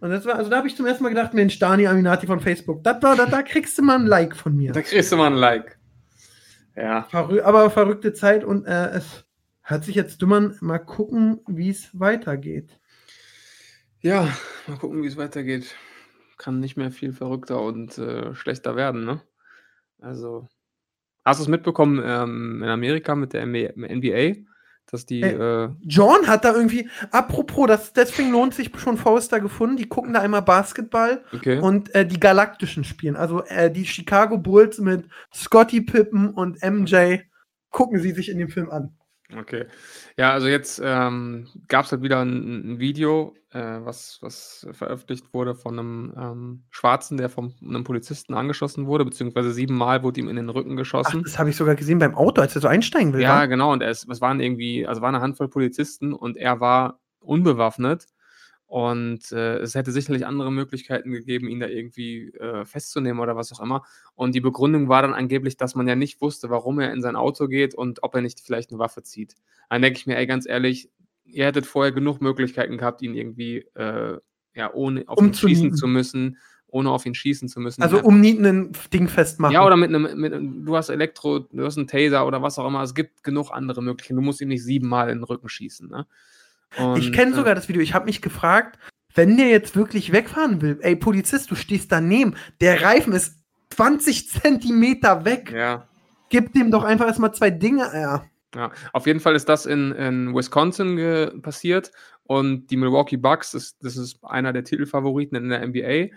[0.00, 2.40] Und das war, also da habe ich zum ersten Mal gedacht, Mensch, Dani Aminati von
[2.40, 4.72] Facebook, da, da, da kriegst du mal ein Like von mir.
[4.72, 5.78] Da kriegst du mal ein Like.
[6.76, 7.02] Ja.
[7.04, 9.24] Verrü aber verrückte Zeit und äh, es
[9.62, 12.78] hört sich jetzt dümmer Mal gucken, wie es weitergeht.
[14.00, 14.32] Ja,
[14.68, 15.74] mal gucken, wie es weitergeht.
[16.36, 19.20] Kann nicht mehr viel verrückter und äh, schlechter werden, ne?
[20.00, 20.46] Also,
[21.24, 24.44] hast du es mitbekommen ähm, in Amerika mit der NBA,
[24.90, 25.20] dass die.
[25.20, 29.76] Äh, äh, John hat da irgendwie, apropos, das, deswegen lohnt sich schon Forster gefunden.
[29.76, 31.58] Die gucken da einmal Basketball okay.
[31.58, 33.16] und äh, die Galaktischen spielen.
[33.16, 37.18] Also äh, die Chicago Bulls mit Scotty Pippen und MJ
[37.70, 38.94] gucken sie sich in dem Film an.
[39.36, 39.66] Okay.
[40.16, 45.34] Ja, also jetzt ähm, gab es halt wieder ein, ein Video, äh, was, was veröffentlicht
[45.34, 50.28] wurde von einem ähm, Schwarzen, der von einem Polizisten angeschossen wurde, beziehungsweise siebenmal wurde ihm
[50.28, 51.22] in den Rücken Ach, geschossen.
[51.24, 53.46] das habe ich sogar gesehen beim Auto, als er so einsteigen will, Ja, wa?
[53.46, 53.70] genau.
[53.72, 58.06] Und es, es waren irgendwie, also war eine Handvoll Polizisten und er war unbewaffnet
[58.68, 63.50] und äh, es hätte sicherlich andere Möglichkeiten gegeben, ihn da irgendwie äh, festzunehmen oder was
[63.50, 63.82] auch immer.
[64.14, 67.16] Und die Begründung war dann angeblich, dass man ja nicht wusste, warum er in sein
[67.16, 69.36] Auto geht und ob er nicht vielleicht eine Waffe zieht.
[69.70, 70.90] Dann denke ich mir, ey, ganz ehrlich,
[71.24, 74.18] ihr hättet vorher genug Möglichkeiten gehabt, ihn irgendwie äh,
[74.52, 77.80] ja, ohne auf ihn schießen zu müssen, ohne auf ihn schießen zu müssen.
[77.80, 79.54] Also um nie ein Ding festmachen.
[79.54, 80.34] Ja, oder mit einem, mit,
[80.66, 82.82] du hast Elektro, du hast einen Taser oder was auch immer.
[82.82, 84.16] Es gibt genug andere Möglichkeiten.
[84.16, 85.88] Du musst ihm nicht siebenmal in den Rücken schießen.
[85.88, 86.06] Ne?
[86.76, 87.82] Und, ich kenne äh, sogar das Video.
[87.82, 88.78] Ich habe mich gefragt,
[89.14, 93.38] wenn der jetzt wirklich wegfahren will, ey Polizist, du stehst daneben, der Reifen ist
[93.70, 95.52] 20 Zentimeter weg.
[95.52, 95.88] Ja.
[96.28, 97.90] Gib dem doch einfach erstmal zwei Dinge.
[97.94, 98.24] Ja.
[98.54, 101.92] Ja, auf jeden Fall ist das in, in Wisconsin passiert
[102.22, 106.14] und die Milwaukee Bucks, das, das ist einer der Titelfavoriten in der NBA.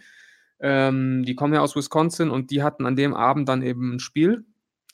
[0.62, 4.00] Ähm, die kommen ja aus Wisconsin und die hatten an dem Abend dann eben ein
[4.00, 4.46] Spiel,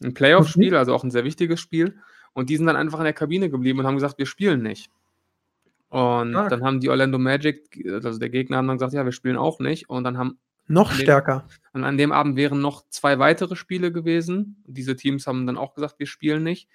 [0.04, 0.78] ein Playoff-Spiel, mhm.
[0.78, 2.00] also auch ein sehr wichtiges Spiel.
[2.34, 4.90] Und die sind dann einfach in der Kabine geblieben und haben gesagt, wir spielen nicht.
[5.90, 6.50] Und Stark.
[6.50, 9.60] dann haben die Orlando Magic, also der Gegner, haben dann gesagt, ja, wir spielen auch
[9.60, 9.90] nicht.
[9.90, 11.48] Und dann haben noch stärker.
[11.72, 14.62] Und an dem Abend wären noch zwei weitere Spiele gewesen.
[14.68, 16.68] Diese Teams haben dann auch gesagt, wir spielen nicht.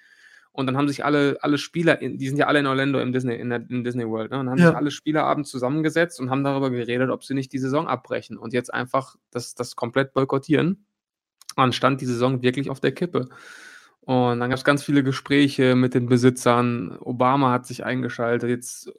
[0.51, 3.35] Und dann haben sich alle, alle Spieler, die sind ja alle in Orlando im Disney,
[3.35, 4.39] in, der, in Disney World, ne?
[4.39, 4.67] und dann haben ja.
[4.67, 8.37] sich alle Spieler abends zusammengesetzt und haben darüber geredet, ob sie nicht die Saison abbrechen
[8.37, 10.85] und jetzt einfach das, das komplett boykottieren.
[11.55, 13.29] Und dann stand die Saison wirklich auf der Kippe.
[14.05, 16.97] Und dann gab es ganz viele Gespräche mit den Besitzern.
[16.99, 18.49] Obama hat sich eingeschaltet.
[18.49, 18.91] Jetzt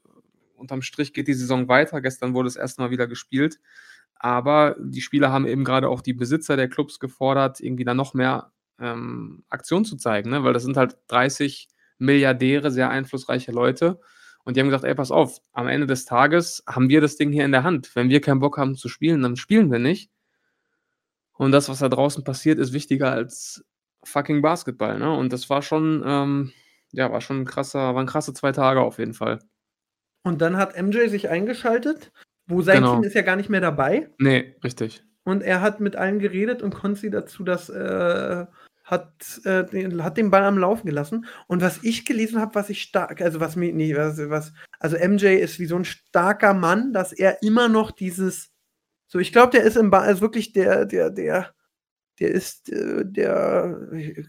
[0.57, 2.01] unterm Strich geht die Saison weiter.
[2.01, 3.61] Gestern wurde es erstmal wieder gespielt.
[4.15, 8.15] Aber die Spieler haben eben gerade auch die Besitzer der Clubs gefordert, irgendwie da noch
[8.15, 10.43] mehr ähm, Aktion zu zeigen, ne?
[10.45, 14.01] weil das sind halt 30 Milliardäre, sehr einflussreiche Leute.
[14.45, 17.33] Und die haben gesagt, ey, pass auf, am Ende des Tages haben wir das Ding
[17.33, 17.95] hier in der Hand.
[17.95, 20.11] Wenn wir keinen Bock haben zu spielen, dann spielen wir nicht.
[21.33, 23.65] Und das, was da draußen passiert, ist wichtiger als
[24.07, 24.99] fucking Basketball.
[24.99, 25.13] Ne?
[25.13, 26.53] Und das war schon, ähm,
[26.93, 29.41] ja, war schon ein krasser, waren krasse zwei Tage auf jeden Fall.
[30.23, 32.13] Und dann hat MJ sich eingeschaltet,
[32.47, 32.95] wo sein genau.
[32.95, 34.11] Team ist ja gar nicht mehr dabei.
[34.19, 35.05] Nee, richtig.
[35.25, 38.47] Und er hat mit allen geredet und konnte sie dazu das äh,
[38.85, 41.27] hat, äh, den, hat den Ball am Laufen gelassen.
[41.47, 44.97] Und was ich gelesen habe, was ich stark, also was mir, nee, was, was, also
[44.97, 48.51] MJ ist wie so ein starker Mann, dass er immer noch dieses,
[49.07, 51.54] so, ich glaube, der ist im Ball, also wirklich der, der, der,
[52.21, 53.79] der ist äh, der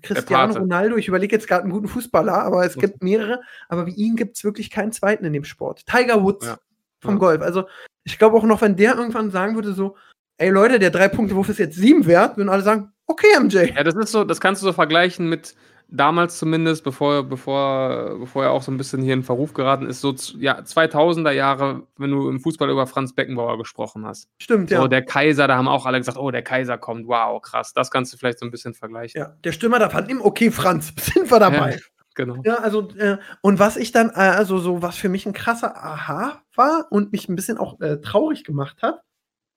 [0.01, 0.95] Cristiano der Ronaldo.
[0.97, 3.41] Ich überlege jetzt gerade einen guten Fußballer, aber es gibt mehrere.
[3.69, 5.85] Aber wie ihn gibt es wirklich keinen zweiten in dem Sport.
[5.85, 6.57] Tiger Woods ja.
[6.99, 7.19] vom ja.
[7.19, 7.41] Golf.
[7.41, 7.67] Also
[8.03, 9.97] ich glaube auch noch, wenn der irgendwann sagen würde, so,
[10.37, 13.73] ey Leute, der Drei-Punkte-Wurf ist jetzt sieben wert, würden alle sagen, okay, MJ.
[13.75, 15.55] Ja, das ist so, das kannst du so vergleichen mit
[15.87, 20.01] damals zumindest, bevor, bevor, bevor er auch so ein bisschen hier in Verruf geraten ist,
[20.01, 24.29] so ja, 2000er Jahre, wenn du im Fußball über Franz Beckenbauer gesprochen hast.
[24.37, 24.87] Stimmt, so, ja.
[24.87, 27.73] der Kaiser, da haben auch alle gesagt, oh, der Kaiser kommt, wow, krass.
[27.73, 29.19] Das kannst du vielleicht so ein bisschen vergleichen.
[29.19, 31.71] Ja, der Stürmer da fand ihm, okay, Franz, sind wir dabei.
[31.71, 31.79] Ja,
[32.15, 32.41] genau.
[32.43, 35.75] Ja, also, äh, und was ich dann, äh, also so, was für mich ein krasser
[35.75, 39.01] Aha war und mich ein bisschen auch äh, traurig gemacht hat,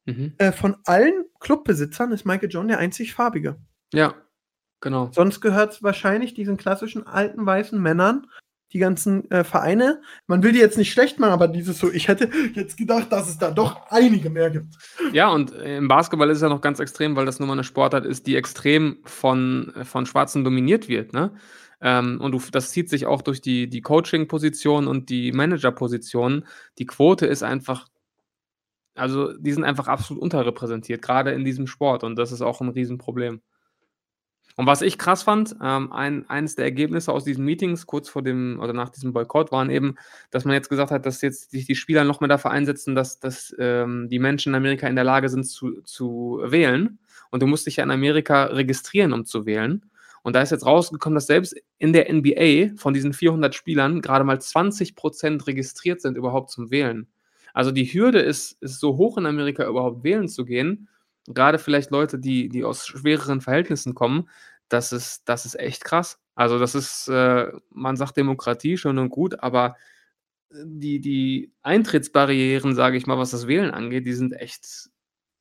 [0.06, 0.34] mhm.
[0.38, 3.56] Äh, von allen Clubbesitzern ist Michael John der einzig farbige.
[3.92, 4.14] Ja,
[4.80, 5.10] Genau.
[5.12, 8.26] Sonst gehört es wahrscheinlich diesen klassischen alten weißen Männern,
[8.72, 10.02] die ganzen äh, Vereine.
[10.26, 13.28] Man will die jetzt nicht schlecht machen, aber dieses so, ich hätte jetzt gedacht, dass
[13.28, 14.74] es da doch einige mehr gibt.
[15.12, 17.64] Ja, und im Basketball ist es ja noch ganz extrem, weil das nun mal eine
[17.64, 21.12] Sportart ist, die extrem von, von Schwarzen dominiert wird.
[21.12, 21.32] Ne?
[21.80, 26.44] Ähm, und du, das zieht sich auch durch die, die Coaching-Position und die Manager-Position.
[26.78, 27.86] Die Quote ist einfach,
[28.94, 32.04] also die sind einfach absolut unterrepräsentiert, gerade in diesem Sport.
[32.04, 33.40] Und das ist auch ein Riesenproblem.
[34.56, 38.22] Und was ich krass fand, ähm, ein, eines der Ergebnisse aus diesen Meetings kurz vor
[38.22, 39.94] dem oder nach diesem Boykott waren eben,
[40.30, 43.20] dass man jetzt gesagt hat, dass jetzt sich die Spieler noch mehr dafür einsetzen, dass,
[43.20, 46.98] dass ähm, die Menschen in Amerika in der Lage sind zu, zu wählen.
[47.30, 49.84] Und du musst dich ja in Amerika registrieren, um zu wählen.
[50.22, 54.24] Und da ist jetzt rausgekommen, dass selbst in der NBA von diesen 400 Spielern gerade
[54.24, 57.06] mal 20 Prozent registriert sind überhaupt zum Wählen.
[57.54, 60.88] Also die Hürde ist, ist so hoch in Amerika überhaupt wählen zu gehen,
[61.34, 64.28] gerade vielleicht Leute, die, die aus schwereren Verhältnissen kommen,
[64.68, 66.18] das ist, das ist echt krass.
[66.34, 69.76] Also das ist, äh, man sagt Demokratie schon und gut, aber
[70.50, 74.90] äh, die, die Eintrittsbarrieren, sage ich mal, was das Wählen angeht, die sind echt,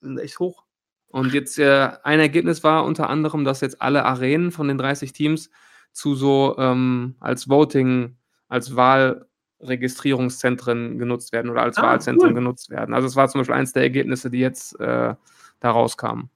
[0.01, 0.65] sind echt hoch.
[1.09, 5.13] Und jetzt äh, ein Ergebnis war unter anderem, dass jetzt alle Arenen von den 30
[5.13, 5.49] Teams
[5.93, 8.17] zu so ähm, als Voting,
[8.49, 12.35] als Wahlregistrierungszentren genutzt werden oder als ah, Wahlzentren cool.
[12.35, 12.93] genutzt werden.
[12.93, 15.15] Also es war zum Beispiel eines der Ergebnisse, die jetzt äh,
[15.59, 16.29] da rauskamen.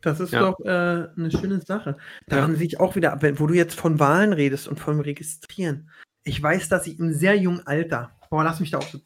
[0.00, 0.40] Das ist ja.
[0.40, 1.96] doch äh, eine schöne Sache.
[2.26, 2.58] Daran ja.
[2.58, 5.90] sehe ich auch wieder, wo du jetzt von Wahlen redest und vom Registrieren.
[6.22, 8.98] Ich weiß, dass ich im sehr jungen Alter, boah, lass mich da auch so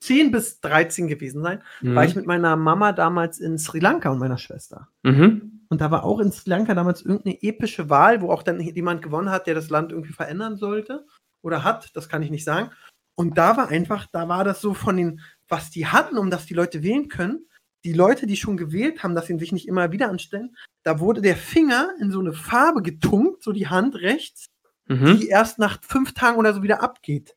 [0.00, 1.94] 10 bis 13 gewesen sein, mhm.
[1.94, 4.88] war ich mit meiner Mama damals in Sri Lanka und meiner Schwester.
[5.04, 5.60] Mhm.
[5.68, 9.00] Und da war auch in Sri Lanka damals irgendeine epische Wahl, wo auch dann jemand
[9.00, 11.06] gewonnen hat, der das Land irgendwie verändern sollte
[11.40, 12.70] oder hat, das kann ich nicht sagen.
[13.14, 16.46] Und da war einfach, da war das so von den, was die hatten, um dass
[16.46, 17.46] die Leute wählen können,
[17.84, 21.20] die Leute, die schon gewählt haben, dass sie sich nicht immer wieder anstellen, da wurde
[21.20, 24.46] der Finger in so eine Farbe getunkt, so die Hand rechts,
[24.86, 25.18] mhm.
[25.18, 27.36] die erst nach fünf Tagen oder so wieder abgeht.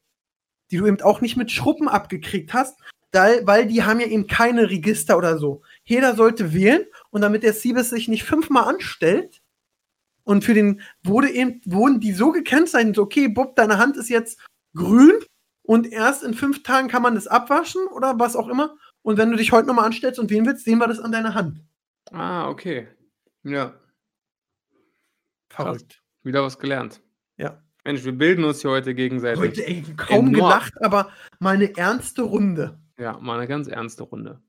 [0.72, 2.80] Die du eben auch nicht mit Schruppen abgekriegt hast,
[3.12, 5.62] weil die haben ja eben keine Register oder so.
[5.86, 9.41] jeder sollte wählen und damit der Siebes sich nicht fünfmal anstellt.
[10.24, 14.39] Und für den wurde eben, wurden die so gekennzeichnet, okay, Bob, deine Hand ist jetzt
[14.76, 15.14] grün
[15.62, 18.76] und erst in fünf Tagen kann man das abwaschen oder was auch immer.
[19.06, 21.36] Und wenn du dich heute nochmal anstellst und wählen willst, sehen wir das an deiner
[21.36, 21.64] Hand.
[22.12, 22.88] Ah, okay.
[23.43, 23.76] Ja.
[25.47, 26.01] Verrückt.
[26.24, 27.01] Wieder was gelernt.
[27.38, 27.62] Ja.
[27.84, 29.39] Mensch, wir bilden uns hier heute gegenseitig.
[29.39, 30.34] Heute ey, kaum Enorm.
[30.34, 32.80] gelacht, aber mal eine ernste Runde.
[32.97, 34.41] Ja, mal eine ganz ernste Runde.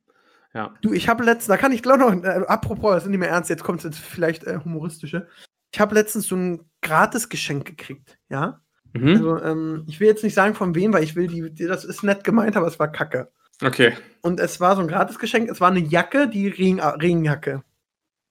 [0.54, 0.74] Ja.
[0.80, 3.28] Du, ich habe letztens, da kann ich glaube noch, äh, apropos, das ist nicht mehr
[3.28, 5.28] ernst, jetzt kommt es jetzt vielleicht äh, humoristische.
[5.70, 8.62] Ich habe letztens so ein Gratisgeschenk gekriegt, ja.
[8.94, 9.08] Mhm.
[9.08, 11.84] Also, ähm, ich will jetzt nicht sagen von wem, weil ich will die, die, das
[11.84, 13.30] ist nett gemeint, aber es war kacke.
[13.62, 13.96] Okay.
[14.22, 17.62] Und es war so ein Gratisgeschenk, es war eine Jacke, die Regen, Regenjacke.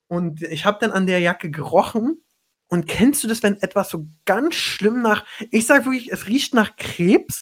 [0.07, 2.21] Und ich habe dann an der Jacke gerochen.
[2.67, 6.53] Und kennst du das, wenn etwas so ganz schlimm nach, ich sag wirklich, es riecht
[6.53, 7.41] nach Krebs?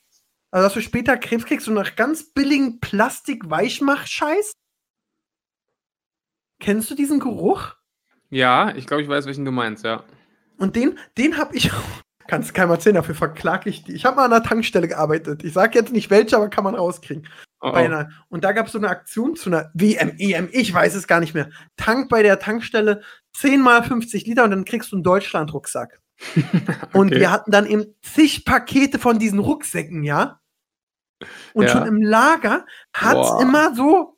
[0.51, 4.53] Also, dass du später Krebs kriegst, so nach ganz billigen Plastik-Weichmach-Scheiß?
[6.59, 7.73] Kennst du diesen Geruch?
[8.29, 10.03] Ja, ich glaube, ich weiß, welchen du meinst, ja.
[10.57, 11.71] Und den, den habe ich,
[12.27, 13.93] kannst keinem erzählen, dafür verklag ich die.
[13.93, 15.43] Ich habe mal an einer Tankstelle gearbeitet.
[15.43, 17.27] Ich sage jetzt nicht welche, aber kann man rauskriegen.
[17.64, 17.72] Oh, oh.
[17.72, 21.07] einer, und da gab es so eine Aktion zu einer WM, EM, ich weiß es
[21.07, 21.49] gar nicht mehr.
[21.78, 23.01] Tank bei der Tankstelle
[23.38, 25.99] 10 mal 50 Liter und dann kriegst du einen Deutschland-Rucksack.
[26.93, 27.20] Und Okay.
[27.22, 30.39] wir hatten dann eben zig Pakete von diesen Rucksäcken, ja.
[31.53, 31.70] Und Ja.
[31.70, 34.18] schon im Lager hat es immer so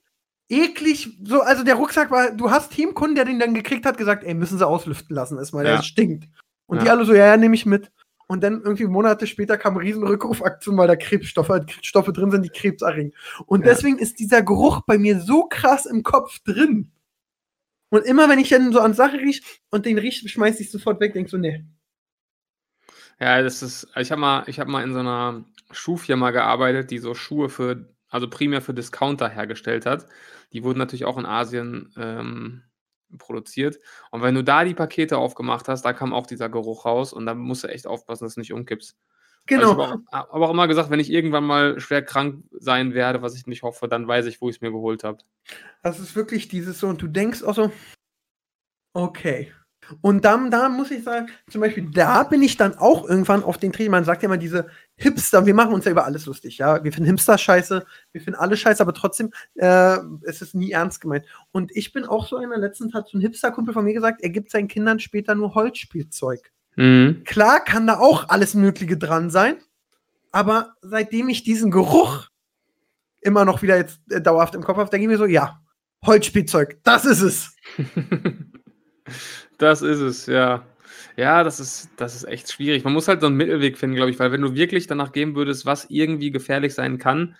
[0.49, 4.23] eklig, so, also der Rucksack war, du hast Teamkunden, der den dann gekriegt hat, gesagt,
[4.23, 5.77] ey, müssen sie auslüften lassen, erstmal, Ja.
[5.77, 6.27] der stinkt.
[6.67, 6.93] Und die Ja.
[6.93, 7.91] alle so, ja, ja, nehme ich mit.
[8.27, 11.51] Und dann irgendwie Monate später kam eine riesen Rückrufaktion, weil da Krebsstoffe,
[11.81, 13.13] Stoffe drin sind, die Krebs erregen.
[13.45, 13.67] Und Ja.
[13.67, 16.91] deswegen ist dieser Geruch bei mir so krass im Kopf drin.
[17.89, 20.99] Und immer wenn ich dann so an Sache riech und den riech, schmeiß ich sofort
[20.99, 21.63] weg, denk so, nee.
[23.19, 26.97] Ja, das ist, ich habe mal, ich habe mal in so einer Schuhfirma gearbeitet, die
[26.99, 30.05] so Schuhe für, also primär für Discounter hergestellt hat.
[30.53, 32.63] Die wurden natürlich auch in Asien ähm,
[33.17, 33.79] produziert.
[34.11, 37.25] Und wenn du da die Pakete aufgemacht hast, da kam auch dieser Geruch raus und
[37.25, 38.95] da musst du echt aufpassen, dass du nicht umkippst.
[39.47, 39.71] Genau.
[39.71, 42.93] Also ich habe auch, hab auch immer gesagt, wenn ich irgendwann mal schwer krank sein
[42.93, 45.19] werde, was ich nicht hoffe, dann weiß ich, wo ich es mir geholt habe.
[45.83, 47.71] Das ist wirklich dieses so, und du denkst auch so,
[48.93, 49.51] okay.
[50.01, 53.59] Und dann, da muss ich sagen, zum Beispiel, da bin ich dann auch irgendwann auf
[53.59, 53.91] den Trichter.
[53.91, 54.67] Man sagt ja immer diese
[54.97, 56.83] Hipster, wir machen uns ja über alles lustig, ja.
[56.83, 61.01] Wir finden Hipster scheiße, wir finden alle scheiße, aber trotzdem, äh, es ist nie ernst
[61.01, 61.25] gemeint.
[61.51, 64.29] Und ich bin auch so einer, letztens hat so ein Hipster-Kumpel von mir gesagt, er
[64.29, 66.51] gibt seinen Kindern später nur Holzspielzeug.
[66.75, 67.23] Mhm.
[67.25, 69.57] Klar kann da auch alles Mögliche dran sein,
[70.31, 72.29] aber seitdem ich diesen Geruch
[73.21, 75.61] immer noch wieder jetzt äh, dauerhaft im Kopf habe, denke ich mir so, ja,
[76.05, 77.55] Holzspielzeug, das ist es.
[79.57, 80.65] Das ist es, ja.
[81.17, 82.83] Ja, das ist, das ist echt schwierig.
[82.83, 85.35] Man muss halt so einen Mittelweg finden, glaube ich, weil wenn du wirklich danach gehen
[85.35, 87.35] würdest, was irgendwie gefährlich sein kann,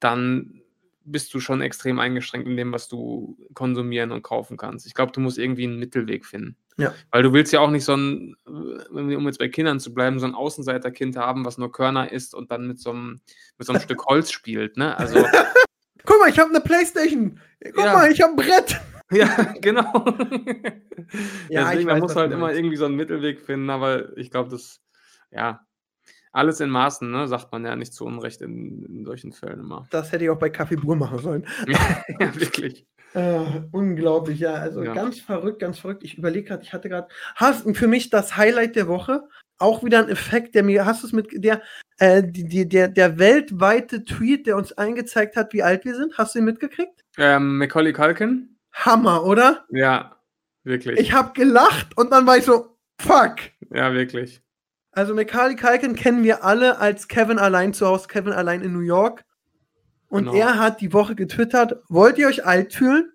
[0.00, 0.62] dann
[1.04, 4.86] bist du schon extrem eingeschränkt in dem, was du konsumieren und kaufen kannst.
[4.86, 6.56] Ich glaube, du musst irgendwie einen Mittelweg finden.
[6.76, 6.94] Ja.
[7.10, 10.26] Weil du willst ja auch nicht so ein, um jetzt bei Kindern zu bleiben, so
[10.26, 13.20] ein Außenseiterkind haben, was nur Körner isst und dann mit so einem,
[13.58, 14.96] mit so einem Stück Holz spielt, ne?
[14.96, 15.24] Also,
[16.04, 17.40] Guck mal, ich habe eine Playstation.
[17.74, 17.92] Guck Ja.
[17.94, 18.80] mal, ich habe ein Brett.
[19.16, 20.04] ja, genau.
[21.48, 24.30] Ja, Deswegen, weiß, man muss was halt immer irgendwie so einen Mittelweg finden, aber ich
[24.30, 24.80] glaube, das,
[25.30, 25.66] ja,
[26.32, 29.86] alles in Maßen, ne, sagt man ja nicht zu Unrecht in, in solchen Fällen immer.
[29.90, 31.46] Das hätte ich auch bei Kaffee Brühe machen sollen.
[31.66, 31.78] ja,
[32.34, 32.86] wirklich.
[33.14, 34.54] Äh, unglaublich, ja.
[34.54, 34.94] Also Ja.
[34.94, 36.04] ganz verrückt, ganz verrückt.
[36.04, 37.08] Ich überlege gerade, ich hatte gerade.
[37.34, 39.24] Hast für mich das Highlight der Woche.
[39.58, 41.60] Auch wieder ein Effekt, der mir, hast du es mit, der,
[41.98, 46.16] äh, die, die, der, der weltweite Tweet, der uns eingezeigt hat, wie alt wir sind.
[46.16, 47.04] Hast du ihn mitgekriegt?
[47.18, 48.49] Ähm, Macaulay Culkin?
[48.72, 49.64] Hammer, oder?
[49.70, 50.16] Ja,
[50.64, 50.98] wirklich.
[50.98, 53.36] Ich habe gelacht und dann war ich so, fuck.
[53.72, 54.42] ja, wirklich.
[54.92, 58.80] Also Macaulay Culkin kennen wir alle als Kevin allein zu Hause, Kevin allein in New
[58.80, 59.24] York.
[60.08, 60.36] Und Genau.
[60.36, 63.12] er hat die Woche getwittert, wollt ihr euch alt fühlen?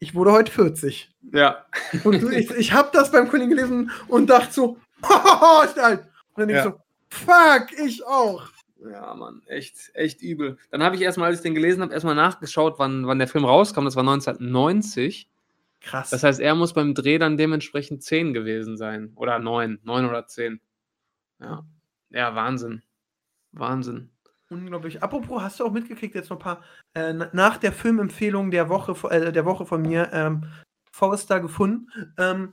[0.00, 1.14] Ich wurde heute 40.
[1.32, 1.64] Ja,
[2.02, 4.76] Und du, ich, ich habe das beim Kollegen gelesen und dachte so,
[5.64, 6.00] ist alt.
[6.34, 6.72] Und dann denk ich Ja.
[6.72, 8.48] so, fuck, ich auch.
[8.90, 10.58] Ja, Mann, echt, echt übel.
[10.70, 13.44] Dann habe ich erstmal, als ich den gelesen habe, erstmal nachgeschaut, wann, wann der Film
[13.44, 13.84] rauskam.
[13.84, 15.28] Das war 1990.
[15.80, 16.10] Krass.
[16.10, 19.12] Das heißt, er muss beim Dreh dann dementsprechend 10 gewesen sein.
[19.16, 19.80] Oder 9.
[19.84, 20.60] 9 oder 10.
[21.40, 21.64] Ja.
[22.10, 22.82] Ja, Wahnsinn.
[23.52, 24.10] Wahnsinn.
[24.50, 25.02] Unglaublich.
[25.02, 26.62] Apropos, hast du auch mitgekriegt, jetzt noch ein paar,
[26.94, 30.44] äh, na- nach der Filmempfehlung der Woche, äh, der Woche von mir, ähm,
[30.92, 31.88] Forrester gefunden.
[32.18, 32.52] Ähm,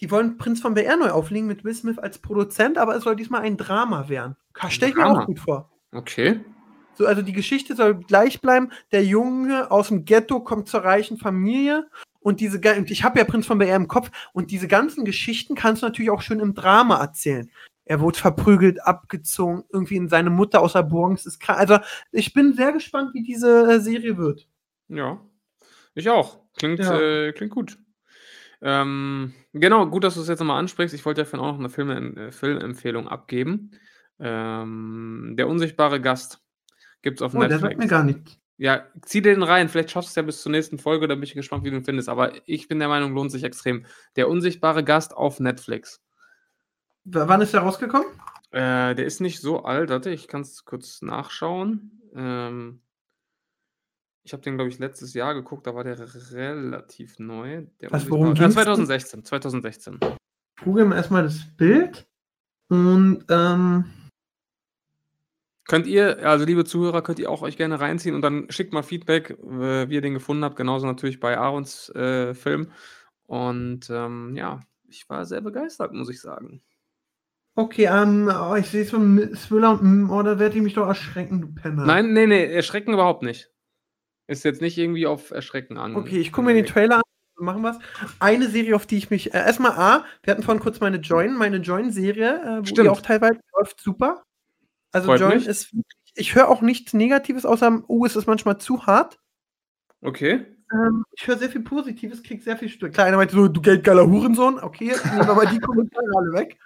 [0.00, 3.16] die wollen Prinz von BR neu auflegen mit Will Smith als Produzent, aber es soll
[3.16, 4.36] diesmal ein Drama werden.
[4.68, 5.70] Stell ich mir auch gut vor.
[5.92, 6.40] Okay.
[6.94, 8.70] So, also die Geschichte soll gleich bleiben.
[8.90, 11.88] Der Junge aus dem Ghetto kommt zur reichen Familie
[12.20, 15.54] und diese und ich habe ja Prinz von BR im Kopf und diese ganzen Geschichten
[15.54, 17.50] kannst du natürlich auch schön im Drama erzählen.
[17.84, 21.58] Er wurde verprügelt, abgezogen, irgendwie in seine Mutter aus der Bronx ist krank.
[21.58, 21.78] Also
[22.12, 24.46] ich bin sehr gespannt, wie diese äh, Serie wird.
[24.88, 25.20] Ja.
[25.94, 26.38] Ich auch.
[26.58, 26.98] Klingt, Ja.
[27.00, 27.78] äh, klingt gut.
[28.60, 30.94] Ähm, genau, gut, dass du es jetzt nochmal ansprichst.
[30.94, 33.70] Ich wollte ja vorhin auch noch eine Film äh, Filmempfehlung abgeben.
[34.18, 36.40] Ähm, Der unsichtbare Gast
[37.02, 37.78] gibt es auf Oh, der sagt Netflix.
[37.78, 38.38] mir gar nichts.
[38.56, 39.68] Ja, zieh den rein.
[39.68, 41.76] Vielleicht schaffst du es ja bis zur nächsten Folge, da bin ich gespannt, wie du
[41.76, 42.08] ihn findest.
[42.08, 43.86] Aber ich bin der Meinung, lohnt sich extrem.
[44.16, 46.02] Der unsichtbare Gast auf Netflix.
[47.04, 48.08] W wann ist der rausgekommen?
[48.50, 49.90] Äh, der ist nicht so alt.
[49.90, 52.00] Warte, ich kann es kurz nachschauen.
[52.16, 52.80] Ähm,
[54.28, 55.98] ich habe den, glaube ich, letztes Jahr geguckt, da war der
[56.32, 57.64] relativ neu.
[57.80, 58.52] Der Was, worum denn?
[58.52, 59.24] 2016.
[59.24, 60.00] 2016.
[60.02, 62.06] Ich google mir erstmal das Bild.
[62.68, 63.86] Und, ähm,
[65.66, 68.82] Könnt ihr, also liebe Zuhörer, könnt ihr auch euch gerne reinziehen und dann schickt mal
[68.82, 70.56] Feedback, wie ihr den gefunden habt.
[70.56, 72.70] Genauso natürlich bei Aarons äh, Film.
[73.26, 76.62] Und ähm, ja, ich war sehr begeistert, muss ich sagen.
[77.54, 81.40] okay, ähm, oh, ich sehe schon Thriller und, mm, oh, werde ich mich doch erschrecken,
[81.40, 81.86] du Penner.
[81.86, 83.50] Nein, nee, nee, erschrecken überhaupt nicht.
[84.28, 85.96] Ist jetzt nicht irgendwie auf Erschrecken an.
[85.96, 87.02] Okay, ich gucke mir den Trailer an.
[87.40, 87.78] Machen was.
[88.18, 89.32] Eine Serie, auf die ich mich.
[89.32, 92.86] Äh, erstmal A, wir hatten vorhin kurz meine Join, meine Join-Serie, äh, wo Stimmt.
[92.86, 94.22] die auch teilweise läuft super.
[94.90, 95.46] Also Freut Join mich.
[95.46, 95.72] ist
[96.18, 99.18] ich höre auch nichts Negatives, außer, oh, es ist manchmal zu hart.
[100.02, 100.44] Okay.
[100.72, 102.92] Ähm, ich höre sehr viel Positives, krieg sehr viel Stück.
[102.92, 104.58] Klar, einer meinte so, du geldgeiler Hurensohn.
[104.58, 106.58] Okay, jetzt nehmen wir mal die Kommentare alle weg.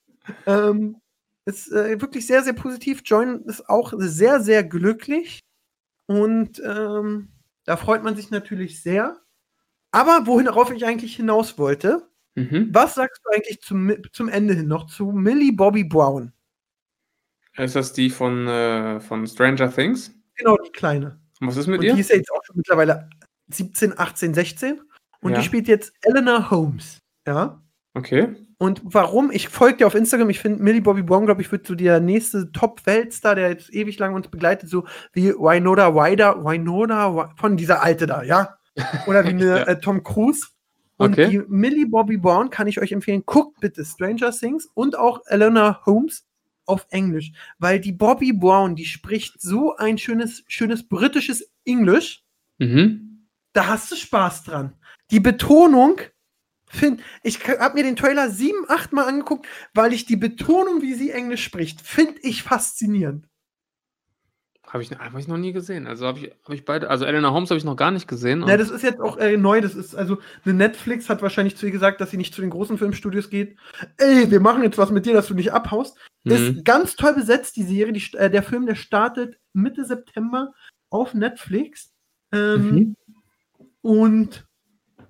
[0.46, 0.96] Ähm,
[1.44, 3.02] ist äh, wirklich sehr, sehr positiv.
[3.04, 5.40] Join ist auch sehr, sehr glücklich.
[6.06, 7.31] Und ähm,
[7.64, 9.20] da freut man sich natürlich sehr.
[9.90, 12.70] Aber worauf ich eigentlich hinaus wollte, Mhm.
[12.72, 16.32] was sagst du eigentlich zum, zum Ende hin noch zu Millie Bobby Brown?
[17.58, 20.14] Ist das die von, äh, von Stranger Things?
[20.36, 21.20] Genau, die Kleine.
[21.40, 21.94] Und was ist mit Und ihr?
[21.94, 23.10] die ist ja jetzt auch schon mittlerweile
[23.48, 24.80] 17, 18, 16.
[25.20, 25.38] Und Ja.
[25.40, 26.98] die spielt jetzt Eleanor Holmes.
[27.26, 27.60] Ja.
[27.92, 28.34] Okay.
[28.62, 29.32] Und warum?
[29.32, 30.30] Ich folge dir auf Instagram.
[30.30, 33.98] Ich finde, Millie Bobby Brown, glaube ich, wird so der nächste Top-Weltstar, der jetzt ewig
[33.98, 38.56] lang uns begleitet, so wie Winona Ryder, Winona von dieser Alte da, ja?
[39.08, 39.62] Oder wie eine Ja.
[39.64, 40.46] äh, Tom Cruise.
[40.96, 41.28] Und Okay.
[41.30, 43.24] die Millie Bobby Brown kann ich euch empfehlen.
[43.26, 46.24] Guckt bitte Stranger Things und auch Eleanor Holmes
[46.66, 47.32] auf Englisch.
[47.58, 52.22] Weil die Bobby Brown, die spricht so ein schönes, schönes britisches Englisch
[52.58, 53.26] Mhm.
[53.54, 54.74] da hast du Spaß dran.
[55.10, 55.96] Die Betonung,
[56.72, 60.94] find, ich habe mir den Trailer sieben, acht Mal angeguckt, weil ich die Betonung, wie
[60.94, 63.28] sie Englisch spricht, finde ich faszinierend.
[64.66, 65.86] Habe ich, hab ich noch nie gesehen.
[65.86, 66.88] Also habe ich, hab ich beide.
[66.88, 68.42] Also Elena Holmes habe ich noch gar nicht gesehen.
[68.48, 69.60] Ja, das ist jetzt auch äh, neu.
[69.60, 70.16] Das ist also
[70.46, 73.58] eine Netflix hat wahrscheinlich zu ihr gesagt, dass sie nicht zu den großen Filmstudios geht.
[73.98, 75.98] Ey, wir machen jetzt was mit dir, dass du nicht abhaust.
[76.24, 76.32] Mhm.
[76.32, 77.92] Ist ganz toll besetzt, die Serie.
[77.92, 80.54] Die, äh, der Film, der startet Mitte September
[80.88, 81.92] auf Netflix.
[82.32, 82.96] Ähm, Mhm.
[83.82, 84.46] Und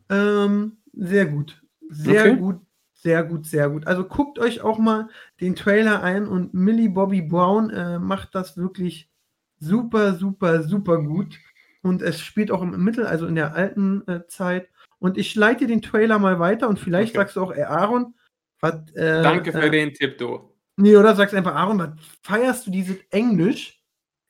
[0.09, 1.63] ähm, sehr gut.
[1.89, 2.37] Sehr Okay.
[2.37, 2.61] gut,
[2.95, 3.87] sehr gut, sehr gut.
[3.87, 5.09] Also guckt euch auch mal
[5.41, 9.11] den Trailer ein und Millie Bobby Brown äh, macht das wirklich
[9.59, 11.39] super, super, super gut.
[11.83, 14.69] Und es spielt auch im Mittel, also in der alten äh, Zeit.
[14.99, 17.19] Und ich leite den Trailer mal weiter und vielleicht Okay.
[17.19, 18.15] sagst du auch, ey Aaron,
[18.61, 18.75] was.
[18.95, 20.49] Äh, Danke für äh, den Tipp, du.
[20.77, 21.91] Nee, oder sagst einfach, Aaron, was
[22.23, 23.83] feierst du dieses Englisch?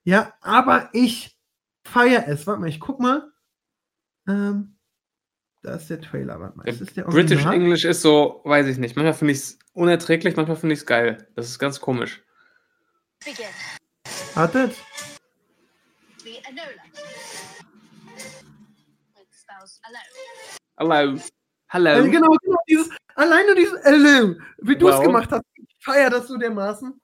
[0.04, 1.38] Ja, aber ich
[1.86, 2.46] feier es.
[2.46, 3.30] Warte mal, ich guck mal.
[4.26, 4.76] Ähm,
[5.62, 6.40] da ist der Trailer.
[6.40, 6.64] Warte mal.
[6.64, 7.44] Der Ist der British?
[7.46, 8.96] English ist so, weiß ich nicht.
[8.96, 11.28] Manchmal finde ich es unerträglich, manchmal finde ich es geil.
[11.36, 12.22] Das ist ganz komisch.
[13.24, 13.46] Begin.
[14.34, 14.74] Wartet.
[20.76, 21.18] Hello.
[21.68, 21.90] Hello.
[21.90, 25.04] Also genau, genau, dieses, alleine dieses Hello, wie du es Wow.
[25.04, 25.44] gemacht hast.
[25.54, 27.00] Ich feier das so dermaßen.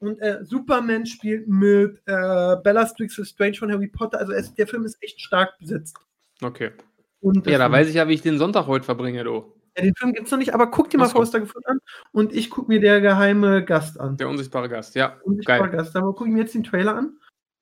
[0.00, 4.18] Und äh, Superman spielt mit äh, Bella Strix Strange von Harry Potter.
[4.18, 5.96] Also es, der Film ist echt stark besetzt.
[6.40, 6.72] Okay.
[7.20, 9.54] Und Ja, da weiß ich ja, wie ich den Sonntag heute verbringe, du.
[9.76, 11.08] Ja, den Film gibt es noch nicht, aber guck dir mal.
[11.08, 11.78] Forster gefunden an
[12.12, 14.16] und ich guck mir der geheime Gast an.
[14.16, 14.94] Der unsichtbare Gast.
[14.94, 15.68] Ja, Und ich geil.
[15.70, 15.94] Gast.
[15.96, 17.18] Aber guck ich mir jetzt den Trailer an.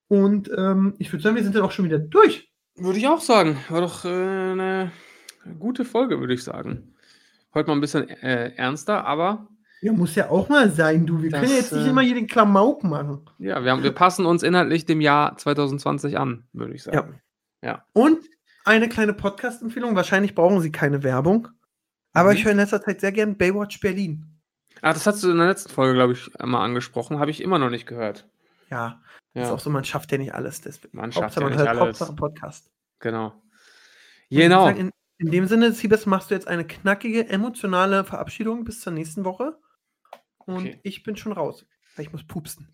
[0.09, 2.51] Und ähm, ich würde sagen, wir sind dann auch schon wieder durch.
[2.77, 3.57] Würde ich auch sagen.
[3.69, 4.93] War doch äh, eine
[5.59, 6.95] gute Folge, würde ich sagen.
[7.55, 9.49] Heute mal ein bisschen äh, ernster, aber
[9.81, 11.23] Ja, muss ja auch mal sein, du.
[11.23, 13.29] Wir Das, können ja jetzt nicht äh, immer hier den Klamauk machen.
[13.39, 17.21] ja, wir, haben, wir passen uns inhaltlich dem Jahr 2020 an, würde ich sagen.
[17.95, 18.19] Und
[18.67, 19.95] eine kleine Podcast-Empfehlung.
[19.97, 21.49] Wahrscheinlich brauchen Sie keine Werbung.
[22.13, 22.37] Aber Mhm.
[22.37, 24.27] ich höre in letzter Zeit sehr gern Baywatch Berlin.
[24.83, 27.19] Ah, das hast du in der letzten Folge, glaube ich, einmal angesprochen.
[27.19, 28.29] Habe ich immer noch nicht gehört.
[28.71, 29.03] Ja,
[29.35, 30.61] ist Ja, auch so, man schafft ja nicht alles.
[30.61, 30.97] Deswegen.
[30.97, 32.01] man schafft Hauptsache, ja man nicht hört alles.
[32.01, 32.71] Hauptsache Podcast.
[32.99, 33.43] Genau.
[34.31, 34.69] Genau.
[34.69, 39.25] In, in dem Sinne, Siebes, machst du jetzt eine knackige, emotionale Verabschiedung bis zur nächsten
[39.25, 39.57] Woche.
[40.39, 40.81] Und Okay.
[40.83, 41.65] ich bin schon raus.
[41.95, 42.69] Weil ich muss pupsen.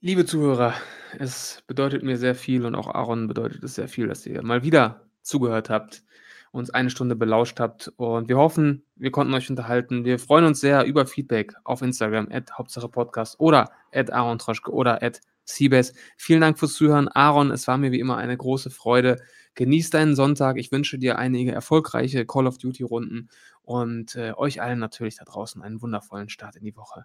[0.00, 0.74] Liebe Zuhörer,
[1.18, 4.62] es bedeutet mir sehr viel und auch Aaron bedeutet es sehr viel, dass ihr mal
[4.64, 6.04] wieder zugehört habt,
[6.50, 10.04] uns eine Stunde belauscht habt und wir hoffen, wir konnten euch unterhalten.
[10.04, 14.70] Wir freuen uns sehr über Feedback auf Instagram, at Hauptsache Podcast oder at Aaron Troschke
[14.70, 15.94] oder at Siebes.
[16.16, 17.08] Vielen Dank fürs Zuhören.
[17.08, 19.16] Aaron, es war mir wie immer eine große Freude,
[19.54, 20.56] Genieß deinen Sonntag.
[20.56, 23.28] Ich wünsche dir einige erfolgreiche Call of Duty-Runden
[23.62, 27.04] und äh, euch allen natürlich da draußen einen wundervollen Start in die Woche.